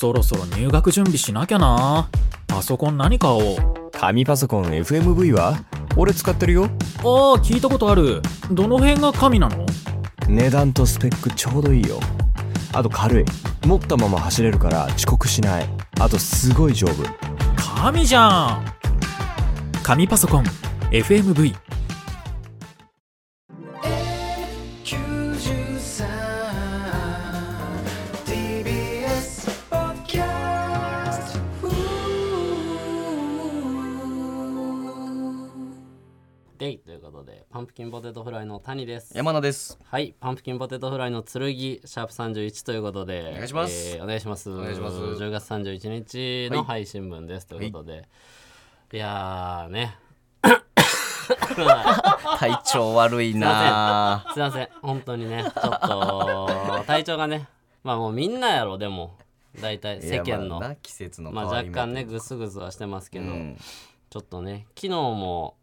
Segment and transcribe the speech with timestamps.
[0.00, 2.08] そろそろ入学準備しなきゃな。
[2.46, 3.90] パソコン何買おう。
[3.92, 5.62] 紙パソコン FMV は？
[5.94, 6.64] 俺使ってるよ。
[6.64, 6.70] ああ
[7.42, 8.22] 聞いたことある。
[8.50, 9.66] どの辺が神なの？
[10.26, 12.00] 値段とスペックちょうどいいよ。
[12.72, 13.24] あと軽い。
[13.66, 15.68] 持ったまま走れるから遅刻しない。
[16.00, 17.04] あとすごい丈夫。
[17.54, 18.64] 神じゃん。
[19.82, 20.44] 紙パソコン
[20.92, 21.54] FMV
[37.52, 39.10] パンプキンポテトフライの谷です。
[39.12, 39.76] 山名です。
[39.84, 43.30] はいパンプキンポテトフライの剣シャープ31ということで。
[43.32, 43.96] お願いします。
[43.96, 44.52] えーお願いします。
[44.52, 44.96] お願いします。
[44.96, 48.08] 10月31日の配信分です、ということで、
[48.92, 49.98] い、やーね。
[52.38, 54.68] 体調悪いなすいません。
[54.80, 55.42] 本当にね。
[55.42, 57.48] ちょっと体調がね。
[57.82, 59.18] まあもうみんなやろでも。
[59.60, 60.60] 大体世間の。
[60.60, 60.76] いや
[61.32, 63.58] まあ若干ねぐすぐすはしてますけど、うん。
[64.08, 65.56] ちょっとね昨日も、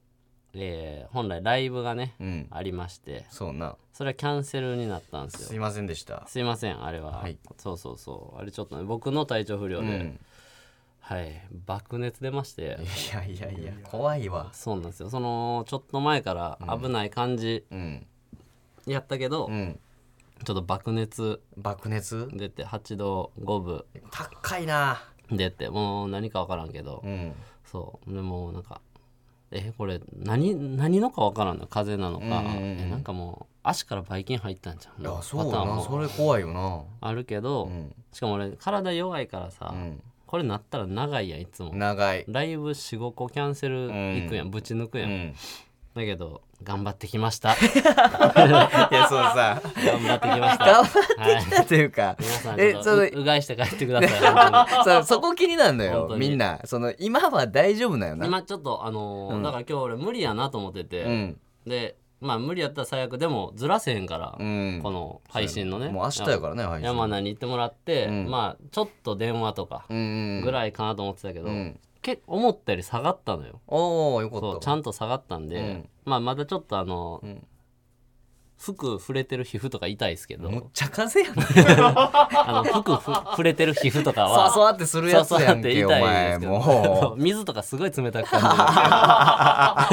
[0.59, 2.47] えー本来ライブがね、うん。
[2.51, 3.25] ありまして。
[3.29, 3.75] そうな。
[3.93, 5.47] それはキャンセルになったんですよ。
[5.49, 6.25] すいませんでした。
[6.27, 7.37] すいませんあれは、はい。
[7.57, 8.39] そうそうそう。
[8.39, 10.19] あれちょっとね僕の体調不良で、うん。
[10.99, 11.41] はい。
[11.65, 12.63] 爆熱出まして。
[12.63, 14.49] いやいやいや怖いわ。
[14.53, 15.09] そうなんですよ。
[15.09, 18.05] そのちょっと前から危ない感じうん。
[18.85, 19.79] やったけど、うん。
[20.43, 22.27] ちょっと爆熱爆熱？
[22.31, 23.85] 出て8度5分。
[24.11, 25.01] 高いな。
[25.31, 27.33] 出てもう何か分からんけど、うん。
[27.65, 28.13] そう。
[28.13, 28.81] でもうなんか
[29.51, 31.67] えこれ何何のか分からんの？
[31.67, 32.79] 風邪なのか、うんうんうん。
[32.79, 35.73] えなんかもう足からばい菌入ったんじゃんいやそうパターンも。
[35.75, 36.83] よなそれ怖いよな。
[37.01, 37.93] あるけど、うん。
[38.11, 40.01] しかも俺体弱いからさ、うん。
[40.25, 41.73] これなったら長いやんいつも。
[41.73, 42.25] 長い。
[42.27, 43.85] ライブ45個キャンセル
[44.17, 45.33] いくやん、ぶち抜くやん
[45.97, 47.53] だけど頑張ってきました。
[47.53, 49.61] いやそうさ。
[49.85, 50.65] 頑張ってきました。
[50.65, 52.15] 頑張ってきたというか。
[52.19, 55.03] 皆さんえそのとううがいして帰ってください。
[55.05, 56.59] そこ気になるの本よみんな。
[56.65, 58.25] その今は大丈夫なよな。
[58.25, 61.39] 今ちょっとあのーだから今日俺無理やなと思ってて、うん。
[61.65, 64.79] でまあ無理やったら最悪でもずらせへんから、うん。
[64.81, 65.89] この配信のね。
[65.89, 66.85] もう明日やからね配信。
[66.85, 68.29] 山名に行ってもらって、うん。
[68.29, 71.79] まあちょっと電話とかうんぐらいかなと思ってたけど、うん。
[72.01, 73.61] け思ったより下がったのよ。
[73.67, 74.59] おおよかった。
[74.59, 77.47] ちゃんと下がったんで、うんまあまだちょっとあの、ん。
[78.57, 80.49] 服触れてる皮膚とか痛いですけど。
[80.49, 81.45] むっちゃ風やな
[82.33, 89.87] あの服ふ触れてる皮膚とか そうはそうってするやつやんけお前も 水とかすごい冷たく感うま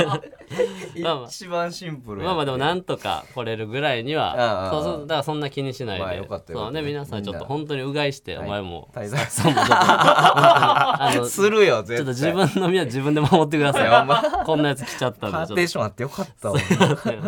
[1.10, 1.24] あまあ。
[1.28, 4.46] 一番シンプルまあまあでもなんとか来れるぐらいにあああ。
[4.54, 8.46] はあそうそうだからそんな気にしないで、まあよかったよそうね皆さんちょっと本当にうがいして、はい。
[8.46, 8.88] お前も。
[8.94, 9.54] 滞在そうもう。
[9.54, 14.44] ちょっとあのちするよょっと絶対自分の身は自分で守ってください。
[14.44, 16.58] こんなやつ来ちゃったんパでちょっーテーションあってよかったわ。
[16.58, 16.64] と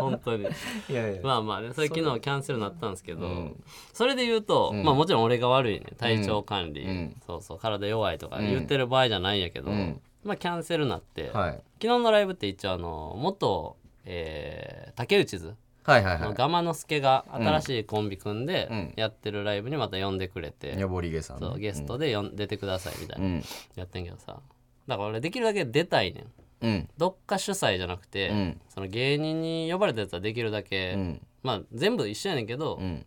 [0.00, 0.46] 本当に。
[0.88, 3.64] いやいやまあまあねそれ昨日キャンセルになったんですけど、うん。
[3.92, 4.82] それで言うと、ん。
[4.82, 5.86] まあもちろん俺が悪いね。
[5.98, 7.16] 体調管理、うん。
[7.26, 10.00] そうそう体弱いとか言ってる場合じゃないんやけど、うん。
[10.24, 11.50] まあキャンセルになって、はい。
[11.82, 15.54] 昨日のライブって一応あの元、えー竹内図
[15.84, 16.22] はいはいはい。
[16.22, 18.92] のガマノスケが新しいコンビ組んでうん。
[18.96, 21.46] やってるライブにまた呼んでくれて、にぼりげさんね。
[21.46, 23.42] そうゲストでよん出てくださいみたいうな、ん。
[23.74, 24.40] やってんけどさ。
[24.88, 26.24] だから俺できるだけ出たいねん
[26.60, 26.88] うん。
[26.96, 28.60] どっか主催じゃなくて、うん。
[28.68, 31.20] その芸人に呼ばれたやつはできるだけ、うん。
[31.42, 33.06] まあ全部一緒やねんけど、うん。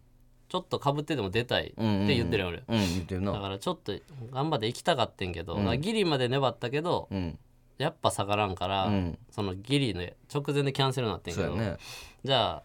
[0.49, 3.93] ちょっとかぶってでも出たいって言ってるよ俺、うんだなからちょっと
[4.31, 5.81] 頑張って行きたかってんけど、うん。
[5.81, 7.37] ギリまで粘ったけど、うん。
[7.77, 9.17] やっぱ下がらんから、うん。
[9.31, 10.01] そのギリの
[10.33, 11.77] 直前でキャンセルになってんけど、ね。
[12.23, 12.63] じゃ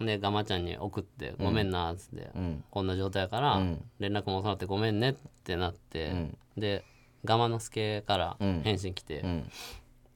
[0.00, 2.64] あねガマちゃんに送って「ごめんな」っつって、うん。
[2.70, 3.84] こんな状態やから、うん。
[3.98, 5.14] 連絡も遅なってごめんねっ
[5.44, 6.38] てなって、うん。
[6.56, 6.84] で
[7.24, 8.60] ガマの助からうん。
[8.62, 9.50] 返信来て、うん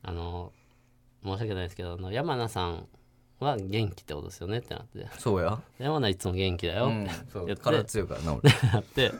[0.02, 0.52] あの
[1.22, 2.88] 申し訳ないですけどあの山名さん
[3.40, 5.06] は元気ってことですよねってなって。
[5.18, 5.60] そうや。
[5.78, 6.86] 山名いつも元気だよ。
[6.86, 7.46] うってんそう。
[7.46, 7.64] 言って。
[7.64, 8.42] 体強いからな俺。
[8.72, 9.12] なって、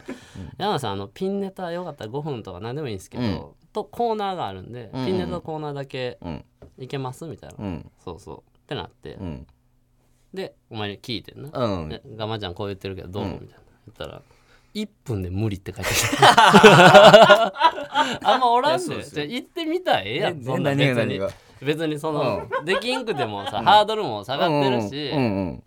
[0.58, 5.06] 山名さんあのピンネタよかったら5分とか何でもいいんですけど、とコーナーがあるんで、うん。
[5.06, 6.44] ピンネタとコーナーだけうん。
[6.78, 7.90] いけますみたいな、うん。
[8.04, 8.58] そうそう。
[8.58, 9.46] ってなって、うん。
[10.34, 11.88] でお前に聞いてんな、うん。
[11.88, 13.46] でガマちゃんこう言ってるけどどう、みたいな。
[13.86, 14.22] 言ったら
[14.74, 15.90] 1分で無理って書いて
[16.20, 18.18] ある。
[18.26, 21.20] あんまおらんねん行ってみたらええやんえそんな別に
[21.62, 25.12] 別にその、できんくてもさ、ハードルも下がってるし、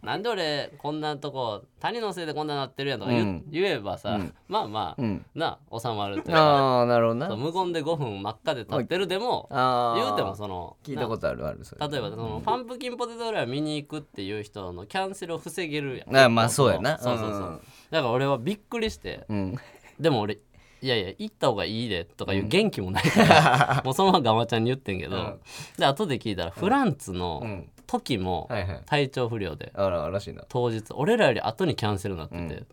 [0.02, 3.44] なんで俺こんなとこ谷のせいでこんななってるやんとか言,、うん。
[3.50, 5.26] 言えばさ、まあまあ、うん。
[5.34, 6.42] な収まるというか。
[6.42, 7.36] ああなるほどな。
[7.36, 9.48] 無言で5分真っ赤で立ってるでも
[9.96, 17.00] 言うてもその聞いたことあるある例えばそのパンプキンポテトフライを見に行くっていう人のキャンセルを防げるやんあまあそうやな。
[17.00, 17.62] そうそうそう、うん。
[17.90, 19.26] だから俺はびっくりして。
[19.28, 19.58] うん。
[20.00, 20.40] でも俺
[20.82, 25.40] いやいや行った方がいいでとかいう元気もないから、 もうそのままガマちゃんに言ってんけど、うん。
[25.78, 27.70] で後で聞いたらフランツのうん。
[27.88, 28.50] 時も
[28.86, 30.46] 体調不良であららしいな。
[30.48, 32.64] 当日俺らより後にキャンセルになってて、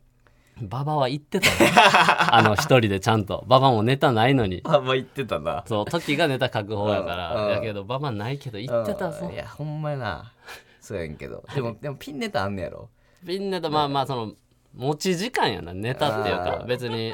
[0.63, 1.53] 馬場は言ってたよ
[2.31, 3.45] あの一人でちゃんと。
[3.47, 4.61] 馬場もネタないのに。
[4.65, 7.47] あんま言ってたなそう時がネタ書く方やから、うん。
[7.47, 7.53] うん。
[7.55, 9.27] やけど馬場ないけど言ってたぞ。
[9.27, 9.35] うん。
[9.35, 10.33] いやほんまやな。
[10.81, 11.45] そうやんけど。
[11.53, 12.89] でもでもピンネタあんねやろ。
[13.27, 14.35] ピンネタまあまあその
[14.73, 15.75] 持ち時間やな。
[15.75, 17.13] ネタっていうか別に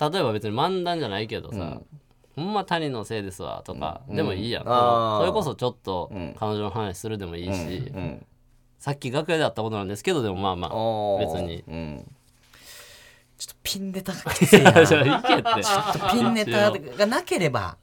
[0.00, 1.80] 例えば別に漫談じゃないけどさ、
[2.36, 5.20] ほんま谷のせいですわとか、でもいいやん、あー。
[5.20, 6.34] それこそちょっとん。
[6.38, 8.26] 彼女の話するでもいいし、うん。
[8.78, 11.64] さっき楽屋で会ったことなんですけどでもまあまあ別に。
[11.66, 12.16] うん
[13.44, 14.70] ちょっとピンネタがきついな。
[14.72, 17.76] いやちょっとピンネタがなければ。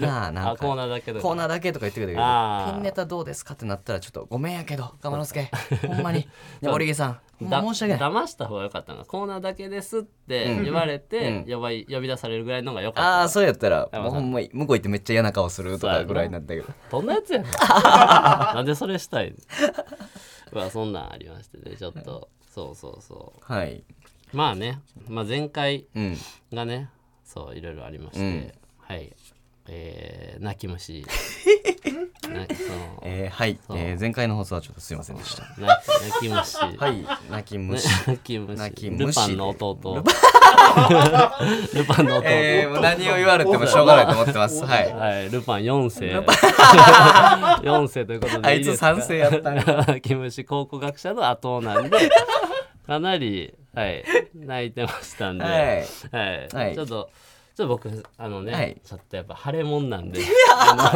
[0.00, 0.50] なあなんか。
[0.52, 2.66] あコーナーだけでコーナーだけとか言ってくれたあー。
[2.66, 5.50] けどピンネタどうですかってなったらちょっとごめんやけど鎌之助
[5.88, 6.20] ほんまに。
[6.62, 7.20] ね森毛さん。
[7.40, 8.12] 申し訳ない。
[8.12, 13.18] 騙した方が良かったなコーナーだけですって言われて、呼ばい呼び出されるぐらいのが良かった。
[13.20, 13.88] ああそうやったら。
[13.92, 16.66] ほんまに向こう行ってめっちゃ嫌な顔するとかぐらいになったけど。
[16.90, 17.42] どんなやつや
[18.54, 19.34] なんでそれしたい
[20.52, 21.76] まあそんなんありましてね。
[21.76, 22.28] ちょっと。
[22.50, 23.84] そうそうそはい、う
[24.32, 26.16] まあね、まあ、前回うん、
[26.52, 26.88] がね
[27.24, 28.52] そういろいろありまして、うん。
[28.78, 29.12] はい。
[29.68, 31.04] えー、泣き虫。
[33.02, 35.44] えー、はい、えー、前回の放送はちょっとすいませんでした。
[35.58, 36.56] 泣き泣き虫。
[36.78, 37.06] はい。
[37.30, 37.86] 泣き虫。
[38.06, 38.58] 泣き虫。
[38.58, 40.02] 泣きル虫パンの弟。
[41.74, 42.06] ルパン。
[42.06, 44.64] の弟、何を言われてもしょうがないと思ってます。
[44.64, 44.92] はい。
[44.92, 46.20] はい、ルパン4世。
[47.62, 48.86] 4世ということであいついいですか？
[48.96, 50.00] 賛成やったんや。
[50.00, 52.10] キムシ考古学者の後なんで、
[52.86, 55.84] かなり、はい、泣いてましたんで、ははい。
[56.52, 56.74] いはい。
[56.74, 57.10] ちょっと、
[57.56, 58.80] ちょっと僕、あのね、はい。
[58.84, 60.20] ちょっとやっぱ腫れもんなんで、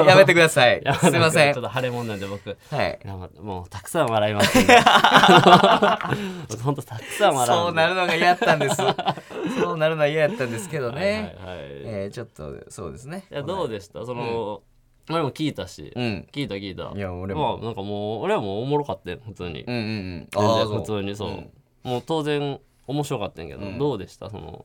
[0.06, 0.82] やめてください。
[0.85, 1.55] やすいません。
[1.55, 2.99] ちょっと腫れもんなんで僕、はい。
[3.41, 4.75] もうたくさん笑いますんで、
[6.62, 8.77] 本当たくさん笑そうなるののが嫌やったんです。
[8.77, 11.69] そうなるのは嫌やったんですけどね、はいはいはい。
[11.85, 13.25] えー、ちょっとそうですね。
[13.31, 14.05] いやどうでした？
[14.05, 14.62] その、
[15.11, 16.27] 俺も聞いたし、うん。
[16.32, 16.91] 聞いた聞いた。
[16.97, 17.59] いや俺も。
[17.59, 20.29] まあなんかもう俺はもうおもろかったよ普通に、うんうんうん。
[20.32, 20.79] 全然あーそう。
[20.79, 21.50] 普通にそう、ん
[21.84, 23.78] もう当然面白かったんやけど、うん。
[23.78, 24.28] どうでした？
[24.31, 24.64] その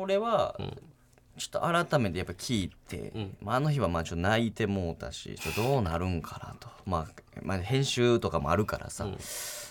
[0.00, 0.76] 俺はん
[1.38, 3.36] ちょっと改めてやっぱ聞いて、ん。
[3.40, 9.06] まあ、あの日はまあちょっと泣いてもうたしちょっとどうなるんかなと、まあ、まあ編集とかもあるからさ、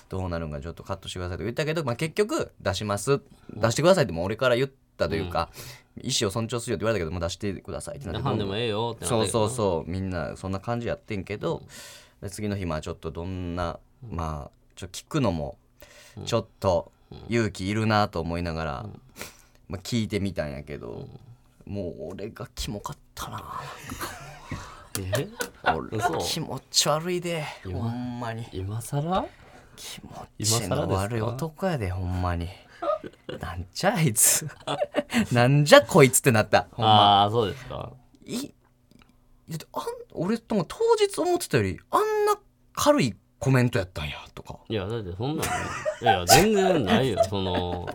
[0.09, 3.21] どうなるんかちょっとカットしてくださいと言ったけど、まあ、結局出します。
[3.53, 5.49] 出してくださいってもう俺から言ったというか、
[6.01, 11.63] 意思を尊重するよって言われたけどもう出してくださいってなってでもええよってなったそうけどそうそうみんなそんな感じやってんけど、
[12.21, 13.79] で次の日まあちょっとどんな
[14.09, 15.57] まあちょっと聞くのも
[16.25, 16.91] ちょっと
[17.29, 18.85] 勇気いるなと思いながら、
[19.67, 21.07] まあ、聞いてみたんやけど、
[21.65, 23.61] もう俺がキモかったな。
[24.99, 25.27] え？
[25.63, 26.17] 俺嘘。
[26.17, 28.47] 気持ち悪いでほんまに。
[28.51, 29.25] 今更？
[29.75, 30.09] 気持
[30.39, 32.49] 今ちの悪い男やでほんまに。
[33.39, 34.47] なんじゃあいつ。
[35.31, 36.91] なんじゃこいつってなったほんま。
[36.91, 37.91] ああそうですか。
[38.25, 38.49] い
[39.71, 39.83] あん
[40.13, 42.37] 俺とも当日思ってたよりあんな
[42.73, 44.57] 軽いコメントやったんやとか。
[44.69, 47.23] いやだってそんなんいや全然ないよ。
[47.23, 47.87] その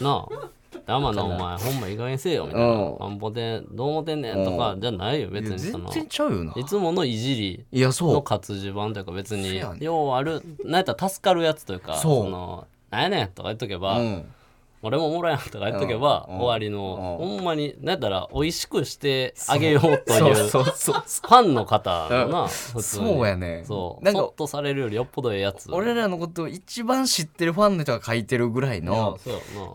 [0.00, 0.48] なあ。
[0.86, 2.66] 天野お前 ほんま意外にせえよみたいな。
[2.66, 2.98] うん。
[2.98, 6.52] なんぼでどう思ってんねんとかじゃないよ別にその全然ちゃうよな。
[6.56, 8.12] いつものいじりいやそう。
[8.14, 12.30] の活字版というか別にようあるなんやったら助かるやつというかそう。
[12.30, 14.24] のなんやねんとか言っとけば、うん
[14.82, 16.36] 俺もおもろいやんとか言っとけば、うん。
[16.38, 19.98] 終わりの、うほんまになんやったら美味しくしてあげようという
[20.48, 23.06] ファンの方のな、普通に。
[23.08, 24.04] そうやねそう。
[24.04, 25.70] なんかそっとされるよりよっぽどええやつ。
[25.72, 29.18] 俺らのことを一番知ってるファンの人が書いてるぐらいいやの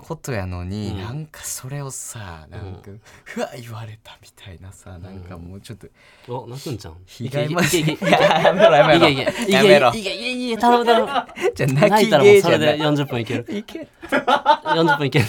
[0.08, 0.98] ことやのに、うん。
[1.02, 2.92] なんかそれをさなんか、
[3.38, 5.80] うわ言われたみたいなさなんかもうちょっ
[6.26, 6.95] とお泣くんちゃん？
[7.06, 9.10] 被害までいけいけややめろやめろ
[9.50, 9.90] やめろ。
[9.90, 10.22] いけいけ。
[10.22, 11.12] いけいけ頼む頼む。
[11.56, 12.10] じゃあ泣泣きい。
[12.12, 13.45] たらもう芸じゃなそれでい40分いける。
[13.50, 13.88] いけ。
[14.10, 15.26] 40分いける。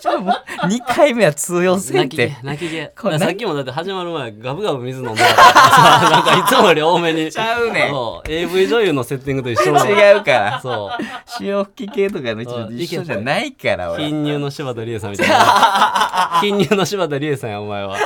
[0.00, 7.30] ちょもう2回目は通用せん泣きって毛泣き毛これさっきもだって始まる前ガブガブ水飲んで なんかいつもより多めに。
[7.30, 7.94] ちゃうねん。
[8.28, 10.60] AV 女優のセッティングと一緒の違うから。
[10.60, 11.02] そう。
[11.26, 14.04] 潮吹き系とかの一緒じゃないから俺。
[14.04, 16.38] 貧乳の柴田理恵さんみたいな。
[16.40, 17.96] 貧乳の柴田理恵さんやお前は。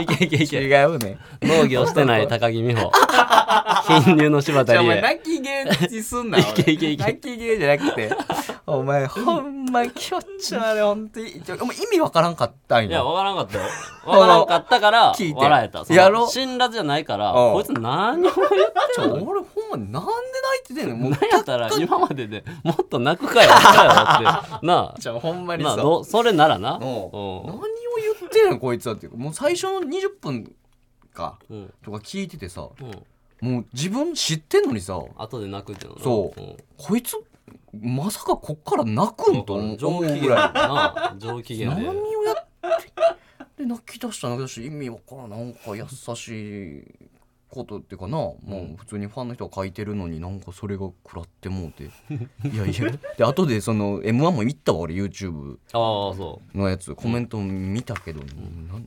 [0.00, 0.56] いけいけいけ。
[0.58, 2.90] 違うね農業してない高木美穂。
[3.88, 6.38] 貧乳の柴じゃあお前田理恵泣き芸にすんな。
[6.38, 7.02] いけいけいけ。
[7.04, 8.10] 泣き芸じゃなくて。
[8.70, 10.82] お前ほんま気持ち悪い。
[10.82, 11.30] ほんとに。
[11.30, 11.40] 意
[11.90, 13.04] 味わからんかったんいやや。
[13.04, 13.64] わからんかったよ。
[14.04, 15.40] わからんかったから聞いて。
[15.40, 15.84] 笑えた。
[15.84, 18.40] そのやろ辛辣じゃないからうんこいつ何を言って
[18.94, 20.10] ちょ俺ほんまなんで
[20.66, 20.90] 泣いててん。
[20.90, 24.60] のもう何やったら今まででもっと泣くかよかよって。
[24.66, 25.72] なじゃあほんまにさ。
[25.72, 26.74] あなあどそれならな。
[26.74, 26.80] うん。
[26.80, 29.18] 何をうん言ってんのこいつはっていうか。
[29.18, 30.54] もう最初の20分
[31.14, 31.38] か。
[31.50, 31.72] うん。
[31.84, 32.68] とか聞いててさ。
[32.80, 33.48] うん。
[33.52, 34.98] もう自分知ってんのにさ。
[35.16, 36.02] 後で泣くっていうのな。
[36.02, 36.40] そう。
[36.40, 36.56] うん。
[36.76, 37.16] こいつ
[37.72, 41.14] まさかこっから泣くんと思うぐらいな。
[41.18, 42.36] 上機嫌何でをやっ
[43.56, 44.66] てで泣き出した泣き出した。
[44.66, 45.30] 意味わからん。
[45.30, 45.84] なんか優
[46.14, 46.84] しい
[47.50, 51.84] ことっていうかな、もう普通にファンの人が書いてるのになんかそれが食らってもうて。
[52.48, 52.92] いやいや。
[53.16, 56.94] で後でその m 1も行ったわ俺 YouTube ああそのやつ。
[56.94, 58.26] コメント見たけど、な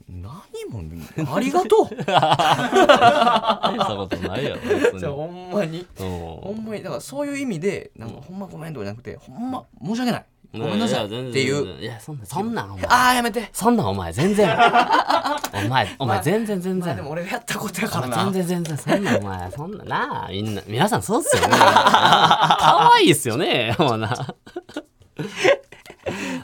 [0.08, 0.32] 何
[0.70, 1.94] もありがとう。
[1.94, 5.86] う大したことないやろほんまに。
[6.00, 6.08] うん。
[6.08, 11.06] ほんまにだからそういう意味でなんかほんまごめんとかじゃなくてほんま申し訳ないごめんなさい。
[11.06, 11.82] っていう。
[11.82, 12.86] いやそんなそんなんお前。
[12.88, 13.50] ああやめて。
[13.54, 14.50] そんなんお前全然。
[15.66, 16.88] お前お前全然全然。
[16.88, 18.24] まあでも俺がやったことやからな。
[18.32, 19.52] 全然全然そんなお前。
[19.52, 21.56] そんななあみんな皆さんそうっすよね。
[21.58, 24.14] 可愛いっすよねもうな。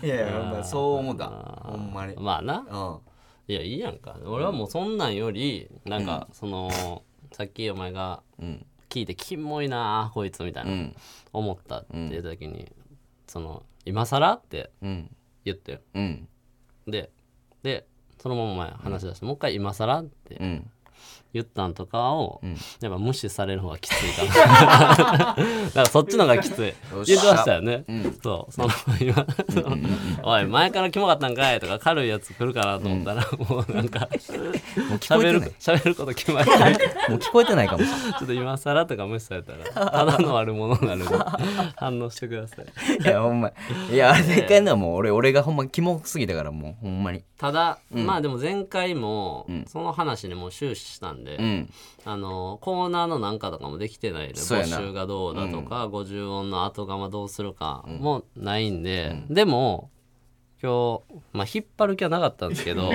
[0.04, 1.28] いやいやほんまそう思った。
[1.66, 2.16] ほんまに。
[2.18, 2.66] まあな。
[2.70, 3.00] うん。
[3.50, 4.16] いやいいやんか。
[4.26, 8.66] 俺はもうそんなんよりなんかそのさっきお前がうん。
[8.90, 10.96] 聞いてキモいなこいつみたいうなん。
[11.34, 12.72] 思ったって言った時に
[13.28, 15.16] その今更ってうん
[15.46, 15.80] 言ってよ。
[15.94, 16.28] うん。
[16.88, 17.12] で
[17.64, 17.86] で
[18.20, 20.72] そのままお前話し出してもう一回今更ってうん
[21.34, 22.50] 言ったんとかを、ん。
[22.82, 25.36] やっぱ無視される方がきついかな。
[25.36, 26.74] だからそっちの方がきつい。
[27.06, 28.18] 言ってましたよね、ん。
[28.22, 28.52] そう。
[28.52, 28.70] その
[29.00, 29.26] 今
[30.24, 34.08] おい前からキモかったんかい」とか軽いやつ来るかなと思ったら、もうなんか
[35.00, 36.50] 喋る喋ること決まり。
[36.50, 36.80] ないち
[37.10, 41.06] もう聞こえてないかもしょっと今更とか無視されたら ただの悪者になる
[41.76, 42.66] 反応してください。
[43.00, 43.52] いいやほんま。
[43.92, 47.24] いやあれでのはもう俺俺がほんまキモすぎたからもうほんまに。
[47.38, 49.66] ただ、まあでも前回もん。
[49.68, 51.70] その話にもう終始したんで、うん。
[52.06, 59.90] あのコーナーのなんかとかもできてないで募集がどうだとか、50音の後釜どうするかもないんで、でも
[60.62, 62.92] 今日、まあ、引っ張る気はなかったんですけど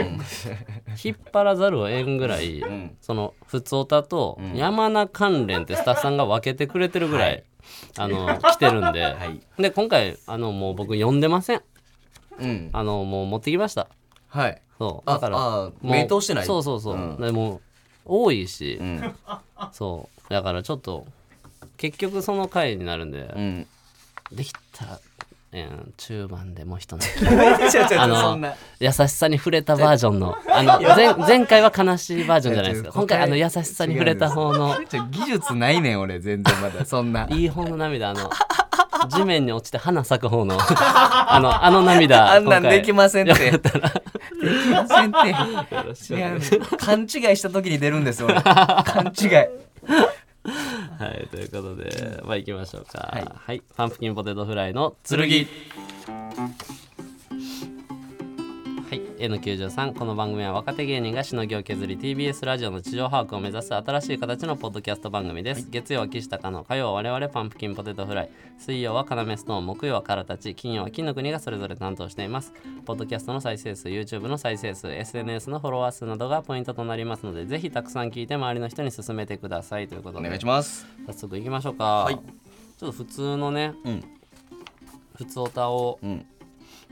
[1.04, 2.96] 引っ張らざるを得んぐらい、ん。
[3.00, 7.44] その普通歌と山名関連ってスタッフさんが分けてくれてるぐらい、
[7.98, 9.14] あの来てるんで、
[9.58, 11.62] で今回あのもう僕読んでません。
[12.38, 12.70] うん。
[12.72, 13.88] あのもう持ってきました。
[14.26, 14.62] はい。
[14.78, 15.10] そう。
[15.10, 16.46] あだからあもう名答してない？
[16.46, 17.20] そうそうそう、うん。
[17.20, 17.60] でも
[18.04, 19.14] 多いし、うん。
[19.72, 20.32] そう。
[20.32, 21.06] だからちょっと
[21.76, 23.66] 結局その回になるんで、うん。
[24.32, 25.00] できたら、
[25.52, 27.06] うん、中盤でもう一泣
[27.98, 30.36] あの優しさに触れたバージョンの。
[30.50, 32.92] あの前前回は悲しいバージョンじゃないですか。
[32.92, 34.76] 今回あの優しさに触れた方の。
[35.10, 36.84] 技術ないねん俺全然まだ。
[36.86, 37.26] そんな。
[37.30, 38.30] いい方の涙あの
[39.08, 43.46] 地面に落ちて花咲く方の あのあの涙 あんなんできませんって。
[43.46, 43.88] よかったら。
[43.88, 43.94] で
[44.62, 46.14] きませんって。
[46.14, 48.40] い違う勘違いした時に出るんですよ俺。
[48.42, 49.32] 勘違い。
[50.98, 52.98] はい、ということで、まあ行きましょうか。
[52.98, 55.48] ははいい、パンプキンポテトフライの剣。
[58.92, 68.30] はい、N93 この番組は若手芸人がしのぎを削り TBS ラジオの地上把握を目指す新しい形のポッドキャスト番組です、月曜は岸高の火曜は我々パンプキンポテトフライ。
[68.58, 72.52] 水曜はカナメストーン木曜はカラタチ金曜は金の国がそれぞれ担当しています。
[72.84, 79.88] ポッドキャストの再生数 YouTube の再生数 SNS のフォロワー数などがポイントとなりますのでぜひたくさん聞いて周りの人に勧めてください。
[79.88, 80.26] ということで。
[80.26, 80.86] お願いします。
[81.06, 82.14] 早速行きましょうか、い。
[82.14, 84.04] ちょっと普通のねうん。
[85.16, 86.26] 普通オタをうん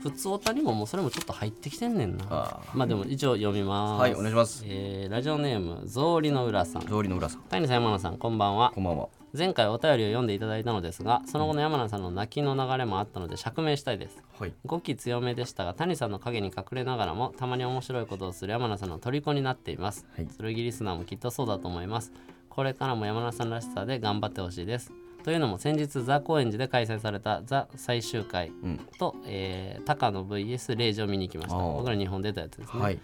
[0.01, 2.25] 普通オタにももうそれもちょっと入ってきてんねんな。
[2.29, 4.01] あまあでも一応読みます。
[4.01, 4.63] はいお願いします。
[4.65, 6.81] えーラジオネーム草履の浦さん。
[6.81, 7.41] 通りの浦さん。
[7.43, 8.71] 谷さん山名さんこんばんは。
[8.73, 9.09] こんばんは。
[9.37, 14.17] 前回お便りを読んでいただいたのですがその後の山名さんの泣きの流れもあったので釈明したいです。
[14.39, 14.53] はい。
[14.65, 20.27] 語気強めでしたが谷さんの影に隠れながらもたまに面白いことをする山名さんの虜になっています、はい。
[20.27, 22.11] 剣リスナーもきっとそうだと思います。
[22.49, 24.91] これからも山名さんらしさで頑張ってほしいです
[25.23, 28.79] というのも先日ザ・高円寺で開催されたザ最終回うん。
[28.97, 31.57] と、えー、高野 VS レイジを見に行きました。
[31.57, 32.99] 僕ら日本出たやつですね、はい。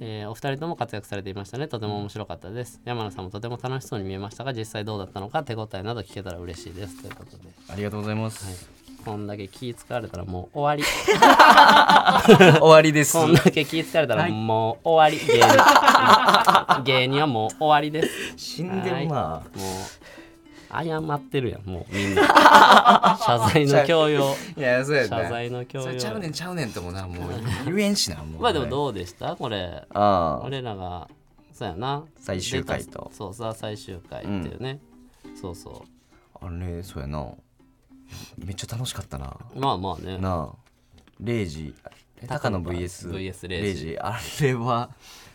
[0.00, 1.68] えーお二人とも活躍されていましたね。
[1.68, 2.80] とても面白かったです。
[2.84, 7.00] 山名さんもとても楽しそうに見えましたが実際どうだったのか手応えなど聞けたら嬉しいです。
[7.00, 7.44] ということで。
[7.68, 8.68] ありがとうございます。
[9.04, 10.82] こんだけ気使われたらもう終わり。
[12.58, 13.12] 終わりです。
[13.12, 16.82] こんだけ気使われたらもう終わり、芸人。
[16.84, 18.34] 芸人はもう終わりです。
[18.36, 19.14] 死んでるな。
[19.14, 19.42] もう
[20.82, 23.18] 謝ってるやんもうみんな。
[23.20, 24.34] 謝罪の強要。
[24.56, 25.94] いやそうや謝な罪の強要。
[25.96, 28.42] ちゃうねんちゃうねんともなもう言えんしなもう。
[28.42, 29.36] まあでもどうでした？
[29.36, 29.84] これ。
[29.92, 30.40] ああ。
[30.42, 31.08] 俺らが
[31.52, 32.04] そうやな。
[32.18, 33.10] 最終回と。
[33.14, 34.80] そうさ最終回っていうね、
[35.40, 35.84] そうそ
[36.40, 37.26] あれそうやな。
[38.38, 39.36] めっちゃ楽しかったな。
[39.54, 40.18] うまあまあね。
[40.18, 40.56] なあ。
[41.20, 41.74] レイジ。
[42.26, 43.98] 高野 VS, VS レイジ。
[43.98, 44.90] あれは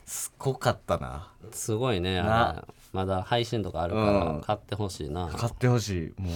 [0.05, 1.31] すごかったな。
[1.51, 4.41] すごいねあなれまだ配信とかあるからうん。
[4.41, 6.21] 買ってほしいな、買ってほしい。
[6.21, 6.33] もう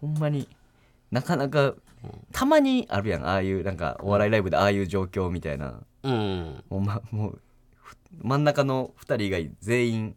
[0.00, 0.48] ほんまに
[1.10, 1.74] なかなか
[2.32, 3.26] たまにあるやん。
[3.26, 5.80] ああいうなんかお笑いライブでああいう状況みたいな。
[6.02, 6.64] うん。
[6.68, 7.40] もう,、ま、もう
[7.80, 10.16] ふ真ん中の2人以外全員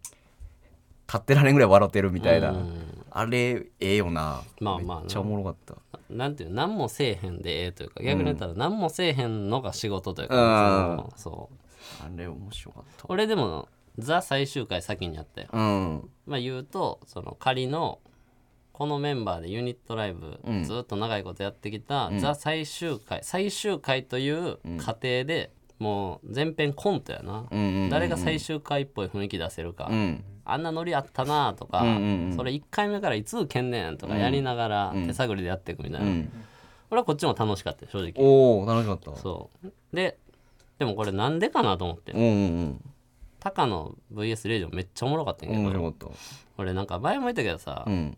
[1.07, 3.05] 立ってられんぐらい笑ってるみたいな、うん。
[3.12, 4.41] あれええよな。
[4.60, 5.01] まあまあな。
[5.01, 5.75] めっちゃおもろかった。
[6.10, 11.19] なんていう何もせえへんでええというか逆に言ったら何もせえへんのが仕事というか、うん。
[11.19, 11.55] そう。
[12.03, 13.05] あれ面白かった。
[13.07, 13.67] 俺でも
[13.98, 15.48] ザ最終回先にやったよ。
[15.51, 16.10] うん。
[16.25, 18.00] まあ言うとその仮の
[18.74, 20.63] このメンバーでユニットライブうん。
[20.63, 30.24] ずっと長いことやってきた、ザ最終回最終回という過程でもう全編コントやな、うんうん誰が最終回っぽい雰囲気出せるか、うん。
[30.46, 36.32] あんなノリあったなとか、うんうんうんそれ1回目からいつ受けんねんとかやりながら手探りでやっていくみたいな、うん。
[36.92, 38.13] 俺はこっちも楽しかったよ正直。
[38.18, 39.72] おお楽しかったそう。
[39.96, 40.18] で
[40.77, 42.12] でもこれなんでかなと思って。
[42.12, 42.25] うんう
[42.63, 42.82] ん
[43.39, 45.70] 高野 VS レイジもめっちゃおもろかったんやけど。
[45.70, 46.17] うん面白かっ
[46.58, 48.17] 俺なんか前も言ったけどさ、たうん。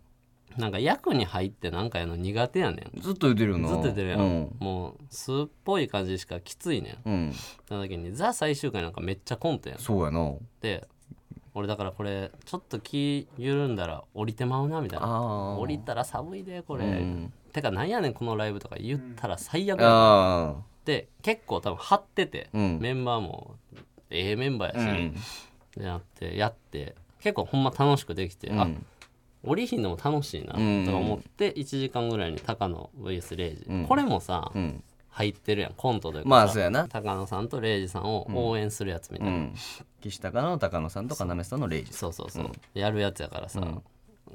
[0.57, 3.01] なんか役に入ってなんかやるの苦手やねん。
[3.01, 3.67] ずっと言ってるよな。
[3.67, 4.55] ずっと言ってるやん、うん。
[4.59, 7.09] もう素っぽい感じしかきついねん。
[7.09, 7.33] うん。
[7.67, 9.79] その時にザ最終回なんかめっちゃコントやん。
[9.79, 10.33] そうやな。
[10.61, 10.87] で
[11.53, 15.57] 俺だからこれちょっと気緩んだら降りてまうなみたいな。
[15.57, 17.33] 降りたら寒いでこれ、うん。
[17.53, 22.79] てかなんやねんこのライブとか言ったら最悪やああで結構多分張ってて、うん。
[22.79, 23.55] メンバーも
[24.09, 25.13] ええメンバーやし、うん。
[25.77, 28.85] でやってやって結構ほんま楽しくできて、あうん。
[29.43, 30.85] 降りひんのも楽しいなうん。
[30.85, 34.83] とか思って1時間ぐらいに高野 VS レイこれもさ、うん。
[35.11, 36.87] 入ってるやんコントでまあそうやな。
[36.87, 39.53] 高野さんとレイジさんを応援するやつみたいな、うん。
[40.01, 41.93] 岸高の高野さんと要さんのレイジ。
[41.93, 42.13] そう。
[42.13, 43.83] そうそう、やるやつやからさ、ん。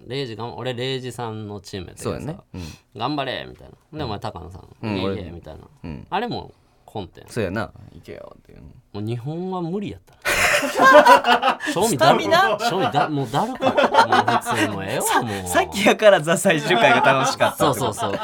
[0.06, 2.38] レイジが俺レイジさんのチームやったけどさ、ね。
[2.54, 2.62] うん。
[2.96, 3.98] 頑張れみたいな。
[3.98, 4.96] でお前高野さん、うん。
[4.96, 6.06] いえいえ俺みたいな、うん。
[6.10, 6.52] あれも
[6.94, 7.72] コントやんそうやな。
[7.92, 10.14] 行けよっていうもう日本は無理やった。
[10.78, 12.22] な賞味だる
[12.60, 13.08] 賞味だ。
[13.08, 14.06] もうだるかった。
[14.06, 15.48] もう普通にもうええわもう。
[15.48, 18.20] さっきやからザ最終回が楽しかったそうそうそう。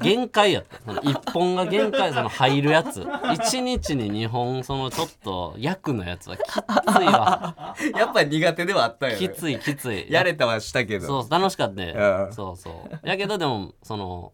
[0.00, 0.94] 限界やった。
[0.94, 3.06] そ本が限界その入るやつ。
[3.34, 7.76] 一日に二本そのちょっと役のやつはきついわ。
[7.94, 9.18] やっぱり苦手ではあったよね。
[9.18, 10.06] きついきつい。
[10.10, 11.06] やれたはしたけど。
[11.06, 11.92] そう楽しかったね。
[11.94, 12.32] うん。
[12.32, 13.06] そうそう。
[13.06, 14.32] やけどでもその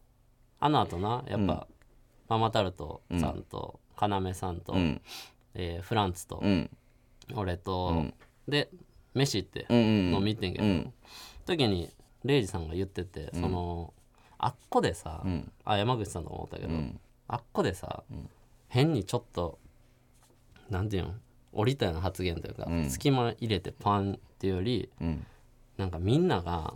[0.61, 1.67] あの後なやっぱ、
[2.29, 5.01] ママタルトさんと要さんと、うん。
[5.55, 6.71] えーフランツと、うん。
[7.35, 8.15] 俺と、ん。
[8.49, 8.71] で
[9.15, 10.93] 飯行って飲み行ってんけど、うん。
[11.47, 11.91] 時に
[12.25, 13.93] レイジさんが言ってて、その
[14.39, 15.53] あっこでさ、ん。
[15.65, 17.01] あ山口さんとも思ったけど、ん。
[17.29, 18.03] あっこでさ、
[18.69, 19.59] 変にちょっと
[20.71, 21.15] なんていうの
[21.53, 22.89] 降りたような発言というか、ん。
[22.91, 25.27] 隙間入れてパンっていうよりうん。
[25.77, 26.75] なんかみんなが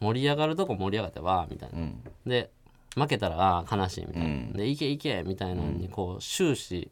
[0.00, 2.02] 盛り上がるとこ盛り上がってわーみたいな、うん。
[2.26, 2.50] で
[2.94, 4.52] 負けたらあー悲しいみたいな、うん。
[4.52, 6.90] でいけいけみたいなのにこう終始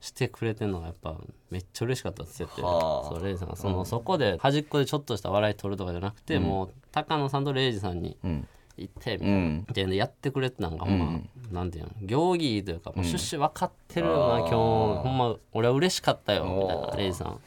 [0.00, 1.16] してくれてるのがやっぱ
[1.50, 3.08] めっちゃ嬉しかったって言っててはあ。
[3.08, 3.56] そうレイジさんが。
[3.56, 8.48] その、そこで端っこでちょっとした笑い取るとかじゃなくて、もう高野さんとレイジさんにうん
[8.78, 9.66] 行ってみたいな、うん。
[9.90, 11.20] でやってくれてたんがほんま、
[11.52, 17.40] なんていうの行儀というかもう趣旨分かってるよな、今日ほんま俺は嬉しかったよみたいなレイジさん。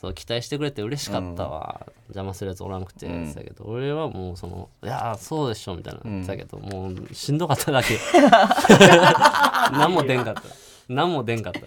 [0.00, 7.98] そう期待してくれて嬉しかったわ、邪魔するやつおらんくて言ってたけど、俺はもうその「いやーそうでしょ」みたいな言ってたけど、もうしんどかっただけ。
[9.72, 10.42] 何も出んかった。
[10.86, 11.60] 何も出んかった。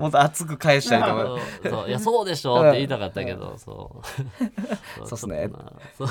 [0.00, 4.00] もっと熱く返したりとかそうそういやそうでしょって言いたかったけど そ
[5.04, 5.08] う。
[5.08, 5.14] そう。
[5.14, 5.50] っすね。
[5.98, 6.08] そう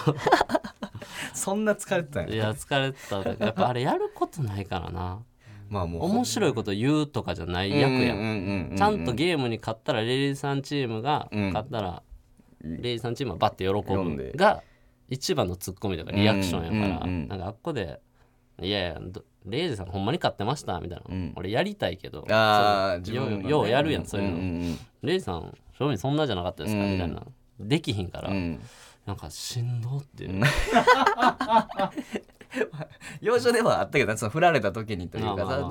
[1.34, 2.36] そんな疲れてたんや。
[2.36, 3.46] いや疲れてた。
[3.46, 5.20] やっぱあれやることないからな。
[5.70, 6.04] まあもう。
[6.06, 8.74] 面白いこと言うとかじゃない役やん。
[8.74, 11.48] んちゃんとゲームに勝ったらレイジさんチームがうん。
[11.48, 12.04] 勝ったら、
[12.64, 14.32] レイジさんチームはバッて喜読んで。
[14.32, 14.64] ぶが
[15.10, 18.00] 一番のツッコミとかリアクションやから、なんかあっこで
[18.62, 21.34] 「いやいやどレイジさんほんまに勝ってました」みたいな、ん。
[21.36, 22.26] 俺やりたいけど。
[22.30, 23.50] あ自分がね。
[23.50, 26.92] ようやるやんそういうの、んんレイジさん正味そんなじゃなかったですか、うん。
[26.94, 27.24] みたいな。
[27.60, 28.60] できひんから、うんうん
[29.10, 30.26] なんかしんどって。
[30.26, 30.44] いう、
[33.22, 35.70] 要所ではあったけどその振られた時にというかまあまあ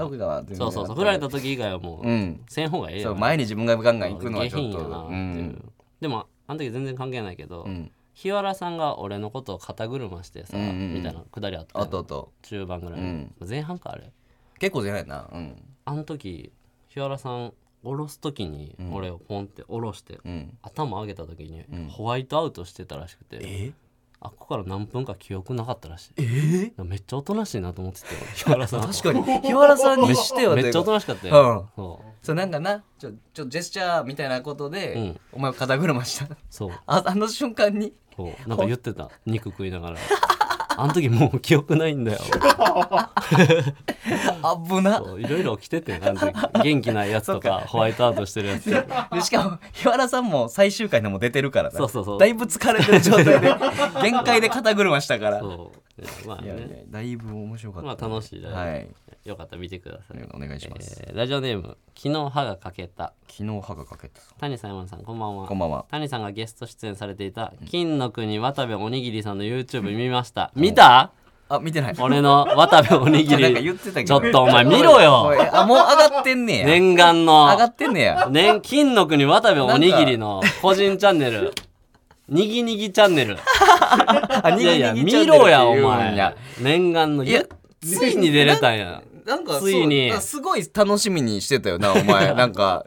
[0.49, 2.45] そうそうそう振られた時以外はもう、うん。
[2.49, 5.09] せん方がええよそう前に自分がガンガン行くのは下ちょっと
[6.01, 7.93] でもあの時全然関係ないけど、うん。
[8.13, 10.95] 日原さんが俺のことを肩車してさ、うんうんうん。
[10.95, 13.33] みたいなくだりあったよあとあと中盤ぐらい、うん。
[13.49, 14.11] 前半かあれ。
[14.59, 14.99] 結構じゃな。
[14.99, 15.63] いなうん。
[15.85, 16.51] あの時
[16.89, 20.59] 日原さん下ろす時に俺をポンって下ろして、うん。
[20.63, 23.73] 頭上げた時にホワイトアウトしてたらしくて、え？
[24.21, 26.13] あっこから何分か記憶なかったらしい。
[26.19, 26.73] え？
[26.83, 28.81] めっちゃおとなしいなと思ってて日原 さん。
[28.81, 29.23] 確かに。
[29.47, 31.83] 日原さんにしてはめっちゃおとななしかったよ、うん。
[31.85, 32.27] そう。
[32.27, 35.21] そうなんかなちょちょジェスチャーみたいなことで、うん。
[35.33, 36.37] お前を肩車した。
[36.51, 36.71] そう。
[36.87, 37.93] ああの瞬間に？
[38.17, 38.49] そう。
[38.49, 39.09] なんか言ってた。
[39.25, 39.99] 肉食いながら
[40.81, 42.19] あの時もう記憶ないんだよ。
[44.69, 45.03] 危な。
[45.19, 48.71] いろいろ起きててあの時元気ないやつとかホワイトアウトしてるやつ。
[48.71, 51.71] でしかも日原さんも最終回でも出てるから。
[51.71, 52.19] なそうそうそう。
[52.21, 53.41] だいぶ疲れてる状態で
[54.03, 55.41] 限界で肩車したから。
[55.41, 55.73] そ
[56.25, 56.29] う。
[56.29, 56.85] まあね。
[56.89, 58.89] だいぶ面白かった、まあ楽しいライブはい
[59.29, 63.13] よかったら見てください、お願いします、えーラジオネーム昨日歯が欠けた。
[63.29, 64.21] 昨日歯がかけた。
[64.39, 65.47] 谷さん山田さんこんばんは。
[65.47, 65.85] こんばんは。
[65.91, 70.53] 谷さんがゲスト出演されていた金の国渡部おにぎりさんの YouTube 見ました。
[70.55, 71.11] 見た？
[71.49, 71.95] あ見てない。
[71.99, 73.55] 俺の渡部おにぎり。
[74.05, 75.35] ちょっとお前見ろよ。
[75.35, 76.67] えあもう上がってんねや。
[76.67, 77.47] 念願の。
[77.47, 78.29] 上がってんねや。
[78.31, 81.53] 年金の国渡部おにぎりの個人チャンネル。
[82.29, 83.37] にぎにぎチャンネル。
[84.45, 86.17] あいやいや見ろやお前。
[86.17, 87.25] や念願の。
[87.25, 87.43] いや
[87.81, 90.11] ついに出れたんやなんかついに。
[90.11, 92.33] そうすごい楽しみにしてたよなお前。
[92.35, 92.87] なんか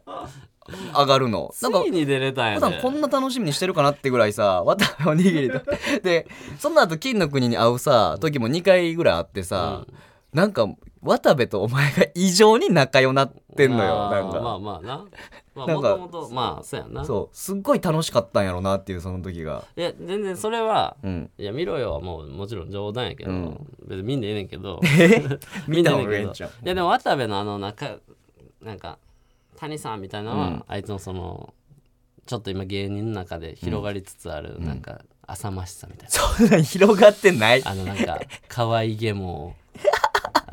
[0.97, 1.51] 上がるの。
[1.53, 5.61] つなんかいに出れたんや普段こんな楽しみにしてるかなってぐらいさ渡部おにぎりと。
[6.01, 6.27] で
[6.59, 9.85] その後金の国に会うさ時も2回ぐらい会ってさ、
[10.33, 10.67] なんか
[11.03, 15.05] 渡部とお前が異常に仲良なってんのよなんか、まあまあな。
[15.55, 17.03] まあもともとまあそうやな。
[17.03, 17.35] そう。
[17.35, 19.65] すっごい楽しかったんやろなっていうその時が。
[19.75, 21.29] いや全然それはうん。
[21.37, 23.67] いや見ろよはもうもちろん冗談やけど、うん。
[23.87, 24.79] 別に見んでええねんけど。
[25.67, 26.49] 見たんでええねんけど。
[26.49, 27.97] いやでも渡部のあの中
[28.61, 28.99] なんか
[29.57, 30.63] 谷さんみたいなのは、うん。
[30.67, 31.53] あいつのその
[32.27, 37.63] ちょっと今芸人の中で広がりつつある、なんか浅ましさみたいな、そんなん広がってない。
[37.65, 39.55] あのなんか可愛げも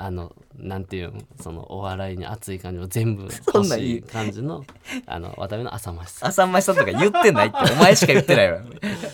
[0.00, 4.64] あのなんていうんそのお笑いに熱い感じも全部そ欲んなんいいしい感じの
[5.06, 8.60] あの渡部の浅ましさ浅ましさとか言ってないってお前しか言ってないわ。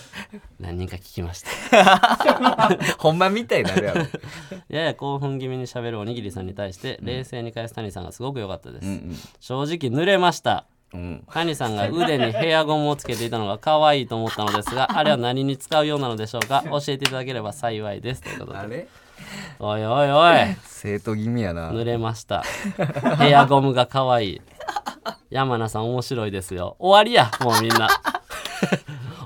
[0.59, 2.77] 何人か聞きました。
[2.97, 4.01] ほんまみたいになるやろ。
[4.69, 10.65] やや興奮気味にしゃべるおにぎりさんに対して冷静に返す谷さんがすごく良かったです、うん正直濡れました。
[10.93, 10.99] うん。
[10.99, 16.63] うん谷さんが腕にヘアゴムをつけていたのが可愛いと思ったのですがあれは何に使うようなのでしょうか？
[16.69, 18.21] 教えていただければ幸いです。
[18.21, 18.57] ということで。
[18.59, 18.87] あれ？
[19.59, 20.55] おいおいおい。
[20.63, 21.71] 生徒気味やな。
[21.71, 22.43] 濡れました。
[23.17, 24.41] ヘアゴムが可愛い。
[25.29, 26.75] 山名さん面白いですよ。
[26.79, 27.87] 終わりやもうみんな。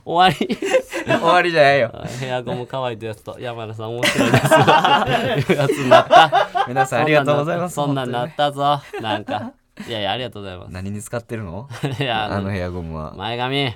[0.06, 0.58] 終わり。
[1.06, 1.92] 終わりじゃないよ。
[2.20, 4.60] ヘアゴム可愛いってやつと山名さん面白いですよ。
[4.60, 6.66] やつになった。
[6.68, 8.82] 皆さんありがとうございますそんなんなったぞ。
[9.02, 9.54] なんか。
[9.88, 11.70] いやいやありがとうございま何に使ってるの？
[11.72, 13.14] す いやあのヘアゴムは。
[13.16, 13.74] 前髪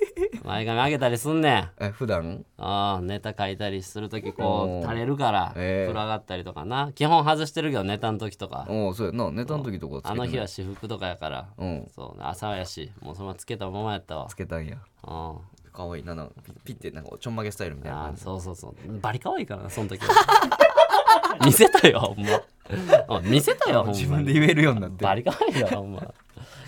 [0.44, 1.70] 前髪上げたりすんねん。
[1.80, 2.44] え普段？
[2.56, 6.92] ああネタ書いたりするときこう垂れるからええ暗がったりとかな。
[6.94, 8.66] 基本外してるけどネタの時とか。
[8.68, 9.30] おおそうやな。
[9.30, 11.46] ネタの時とかつけてあの日は私服とかやから。
[11.56, 11.88] うん。
[11.94, 12.90] そう朝やし。
[13.00, 14.26] もうそのままつけたままやったわ。
[14.28, 14.76] つけたんや。
[15.06, 15.36] うん。
[15.72, 16.00] かわい。
[16.00, 17.98] いななんかピッピッてなんかちょんまげスタイルみたいな。
[17.98, 18.98] あー感じそうそうそう。
[19.00, 20.08] バリ可愛いからなその時は。
[21.44, 22.40] 見せたよほんま。
[23.18, 23.98] うん見せたよほんまに。
[23.98, 25.04] 自分で言えるようになって。
[25.04, 26.02] バリ可愛いよほんま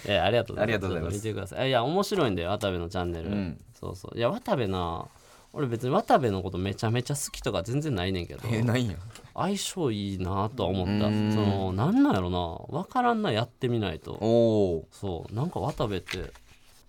[0.07, 1.15] いやありがとうありがとうございます。
[1.15, 1.69] ちょっ見てください。
[1.69, 3.59] いや面白いんだよ渡部のチャンネル、うん。
[3.79, 4.19] そうそう。
[4.19, 5.07] いや渡部な
[5.53, 8.41] 俺別に渡部のことめちゃめちゃ好きとか全然ないねんけど。
[8.51, 8.91] えないん。
[8.91, 8.97] や
[9.35, 11.05] 相性いいなとは思った。
[11.05, 12.83] そのなんなんやろな。
[12.83, 14.13] 分からんなやってみないと。
[14.21, 15.35] おおそう。
[15.35, 16.19] なんか渡部って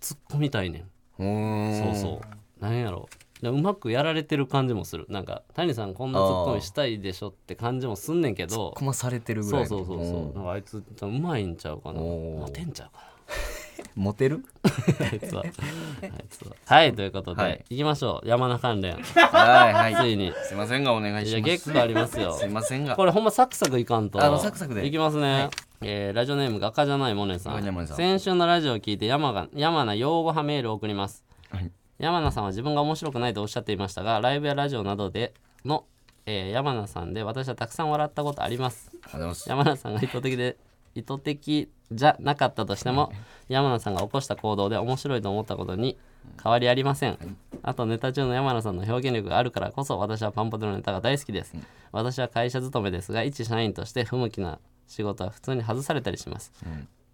[0.00, 0.84] 突っ込みたいね
[1.18, 1.22] ん。
[1.22, 2.20] うんそうそ
[2.60, 2.62] う。
[2.62, 3.08] なんやろ。
[3.31, 5.06] でうまくやられてる感じもする。
[5.08, 8.72] なんか谷さんこんなツッコミしたいでしょって感じもすんねんけど。
[8.76, 9.68] こまされてるぐらいの。
[9.68, 10.22] そうそうそうそう。
[10.34, 12.00] なんかあいつうまいんちゃうかな。
[12.00, 13.02] モテんちゃうか
[13.96, 14.38] モテる？
[14.38, 14.70] な
[15.10, 15.42] あいつは。
[15.42, 16.54] あいつは。
[16.66, 17.64] はいということで、はい。
[17.68, 18.28] い、きましょう。
[18.28, 18.92] 山名関連。
[18.94, 19.94] はいはい。
[19.96, 20.32] ついに。
[20.44, 21.36] すいませんがお願いいします。
[21.36, 22.34] や結構ありますよ。
[22.34, 22.96] すいませんが。
[22.96, 24.22] これほんまサクサクいかんと。
[24.22, 24.86] あのサクサクで。
[24.86, 25.50] いきますね、
[25.82, 27.52] えーラジオネーム画家じゃないモネさん。
[27.54, 27.96] 画家じゃないモネさん。
[27.96, 31.70] 先週のラジオを聞いて山が山名用語派メールを送ります、はい
[32.02, 35.34] 山名さんは自分が面白くないとおっしゃっていましたがライブやラジオなどで
[35.64, 35.84] の、
[36.26, 38.90] えー山名さんで私はたくさん笑ったことあります。
[38.90, 39.48] ありがとうございます。
[39.48, 40.56] 山名さんが意図的で
[40.96, 43.12] 意図的じゃなかったとしても
[43.48, 45.96] 山名さんが起こした行動で面白いと思ったことに
[46.42, 51.54] 変わりありません、あとネタ中の山名さんの表現力があるからこそ私はパンポテのネタが大好きです、
[51.92, 56.52] 私は会社勤めですが一社員として不向きな仕事は普通に外されたりします、